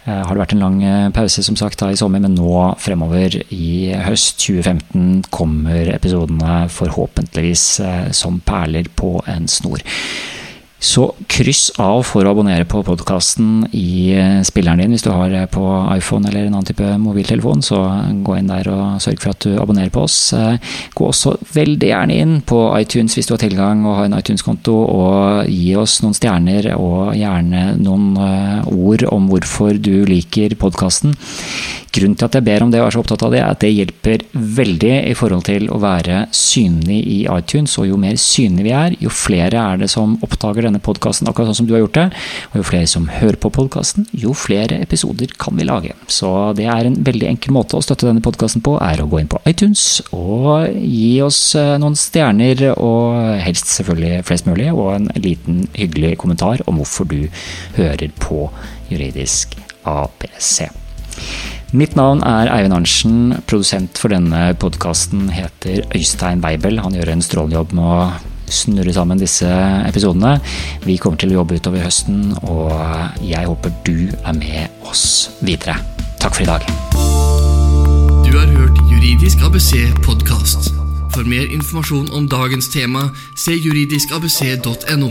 har 0.06 0.32
det 0.32 0.42
vært 0.42 0.54
en 0.56 0.64
lang 0.64 0.78
uh, 0.84 1.10
pause 1.16 1.44
som 1.44 1.56
sagt 1.58 1.80
da 1.80 1.90
i 1.92 1.98
sommer, 1.98 2.22
men 2.24 2.36
nå 2.36 2.54
fremover 2.82 3.38
i 3.54 3.94
høst 4.04 4.42
2015 4.44 5.30
kommer 5.34 5.92
episodene 5.94 6.66
forhåpentligvis 6.72 7.64
som 8.16 8.42
perler 8.44 8.90
på 8.98 9.16
en 9.30 9.48
snor. 9.50 9.84
Så 10.78 11.08
kryss 11.26 11.72
av 11.82 12.04
for 12.06 12.22
å 12.22 12.30
abonnere 12.30 12.62
på 12.70 12.84
podkasten 12.86 13.64
i 13.74 14.14
eh, 14.14 14.42
spilleren 14.46 14.78
din 14.78 14.92
hvis 14.94 15.02
du 15.02 15.08
har 15.10 15.32
på 15.50 15.64
iPhone 15.96 16.28
eller 16.30 16.46
en 16.46 16.54
annen 16.54 16.68
type 16.68 16.92
mobiltelefon. 17.02 17.64
Så 17.66 17.80
gå 18.22 18.36
inn 18.38 18.50
der 18.50 18.70
og 18.70 19.00
sørg 19.02 19.18
for 19.18 19.34
at 19.34 19.42
du 19.42 19.56
abonnerer 19.58 19.90
på 19.90 20.04
oss. 20.06 20.18
Eh, 20.38 20.60
gå 20.94 21.08
også 21.08 21.34
veldig 21.50 21.90
gjerne 21.90 22.18
inn 22.22 22.36
på 22.46 22.60
iTunes 22.78 23.18
hvis 23.18 23.26
du 23.26 23.34
har 23.34 23.42
tilgang 23.42 23.82
og 23.88 23.98
har 23.98 24.06
en 24.06 24.14
iTunes-konto, 24.20 24.76
og 24.78 25.50
gi 25.50 25.74
oss 25.82 25.98
noen 26.04 26.14
stjerner 26.14 26.70
og 26.76 27.10
gjerne 27.18 27.64
noen 27.82 28.14
eh, 28.22 28.70
ord 28.70 29.08
om 29.10 29.26
hvorfor 29.32 29.82
du 29.82 30.06
liker 30.06 30.54
podkasten. 30.62 31.18
Grunnen 31.98 32.18
til 32.20 32.28
at 32.28 32.36
jeg 32.36 32.44
ber 32.44 32.62
om 32.62 32.70
det 32.70 32.80
og 32.82 32.86
er 32.88 32.94
så 32.94 33.00
opptatt 33.02 33.22
av 33.24 33.32
det, 33.32 33.40
er 33.40 33.50
at 33.50 33.62
det 33.64 33.70
hjelper 33.72 34.24
veldig 34.58 34.92
i 35.08 35.14
forhold 35.16 35.46
til 35.48 35.68
å 35.72 35.80
være 35.82 36.26
synlig 36.36 36.98
i 37.00 37.18
iTunes. 37.32 37.74
Og 37.80 37.88
jo 37.88 38.00
mer 38.00 38.18
synlig 38.20 38.66
vi 38.68 38.74
er, 38.76 38.96
jo 39.02 39.12
flere 39.12 39.62
er 39.62 39.80
det 39.80 39.88
som 39.90 40.18
oppdager 40.24 40.67
denne 40.68 40.82
podkasten, 40.84 41.28
akkurat 41.30 41.50
sånn 41.50 41.62
som 41.62 41.68
du 41.68 41.74
har 41.74 41.82
gjort 41.82 41.98
det. 41.98 42.06
Og 42.52 42.60
jo 42.60 42.66
flere 42.70 42.90
som 42.90 43.08
hører 43.10 43.40
på 43.40 43.52
podkasten, 43.54 44.06
jo 44.12 44.34
flere 44.36 44.80
episoder 44.84 45.32
kan 45.40 45.58
vi 45.58 45.66
lage. 45.68 45.96
Så 46.12 46.30
det 46.58 46.68
er 46.70 46.88
en 46.88 47.00
veldig 47.08 47.30
enkel 47.32 47.56
måte 47.56 47.78
å 47.78 47.84
støtte 47.84 48.08
denne 48.08 48.24
podkasten 48.24 48.64
på, 48.64 48.76
er 48.84 49.02
å 49.02 49.08
gå 49.10 49.22
inn 49.22 49.30
på 49.30 49.42
iTunes 49.48 49.86
og 50.14 50.68
gi 50.78 51.18
oss 51.24 51.40
eh, 51.58 51.76
noen 51.80 51.96
stjerner, 51.98 52.68
og 52.78 53.38
helst 53.42 53.70
selvfølgelig 53.74 54.24
flest 54.28 54.48
mulig, 54.48 54.70
og 54.72 54.92
en 54.94 55.08
liten 55.18 55.64
hyggelig 55.76 56.16
kommentar 56.22 56.62
om 56.68 56.80
hvorfor 56.80 57.08
du 57.10 57.20
hører 57.78 58.12
på 58.22 58.46
Juridisk 58.88 59.56
APC. 59.88 60.68
Mitt 61.76 61.98
navn 61.98 62.22
er 62.24 62.48
Eivind 62.48 62.72
Arntzen. 62.72 63.16
Produsent 63.48 63.98
for 64.00 64.12
denne 64.14 64.54
podkasten 64.56 65.28
heter 65.34 65.84
Øystein 65.92 66.40
Weibel. 66.40 66.80
Han 66.80 66.96
gjør 66.96 67.12
en 67.12 67.24
strålende 67.24 67.58
jobb 67.58 67.74
med 67.76 67.84
å 67.84 68.06
snurre 68.54 68.94
sammen 68.94 69.20
disse 69.20 69.48
episodene. 69.88 70.38
Vi 70.86 70.98
kommer 71.00 71.20
til 71.20 71.32
å 71.32 71.40
jobbe 71.40 71.58
utover 71.58 71.84
høsten, 71.84 72.34
og 72.42 72.72
jeg 73.24 73.48
håper 73.48 73.74
du 73.86 74.10
er 74.22 74.38
med 74.38 74.88
oss 74.88 75.30
videre. 75.40 75.78
Takk 76.18 76.34
for 76.34 76.44
i 76.44 76.50
dag. 76.50 76.66
Du 78.26 78.34
har 78.36 78.50
hørt 78.52 78.82
Juridisk 78.90 79.42
ABC 79.46 79.72
podkast. 80.04 80.72
For 81.14 81.26
mer 81.26 81.48
informasjon 81.50 82.12
om 82.14 82.28
dagens 82.30 82.68
tema, 82.74 83.08
se 83.38 83.56
juridiskabc.no. 83.56 85.10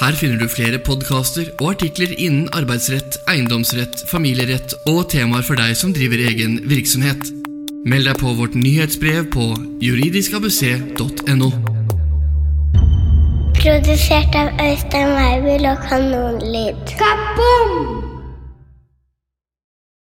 Her 0.00 0.16
finner 0.18 0.40
du 0.40 0.50
flere 0.50 0.80
podkaster 0.82 1.52
og 1.60 1.76
artikler 1.76 2.16
innen 2.18 2.48
arbeidsrett, 2.56 3.20
eiendomsrett, 3.30 4.02
familierett 4.10 4.74
og 4.90 5.04
temaer 5.12 5.46
for 5.46 5.60
deg 5.60 5.76
som 5.78 5.94
driver 5.94 6.24
egen 6.32 6.58
virksomhet. 6.70 7.30
Meld 7.86 8.08
deg 8.08 8.18
på 8.18 8.34
vårt 8.34 8.58
nyhetsbrev 8.58 9.28
på 9.34 9.52
juridiskabc.no. 9.84 11.52
Produsert 13.64 14.34
av 14.36 14.50
Øystein 14.60 15.14
Weibel 15.16 15.64
og 15.70 15.78
Kanonlyd. 15.88 16.96
Kaboom! 17.00 18.03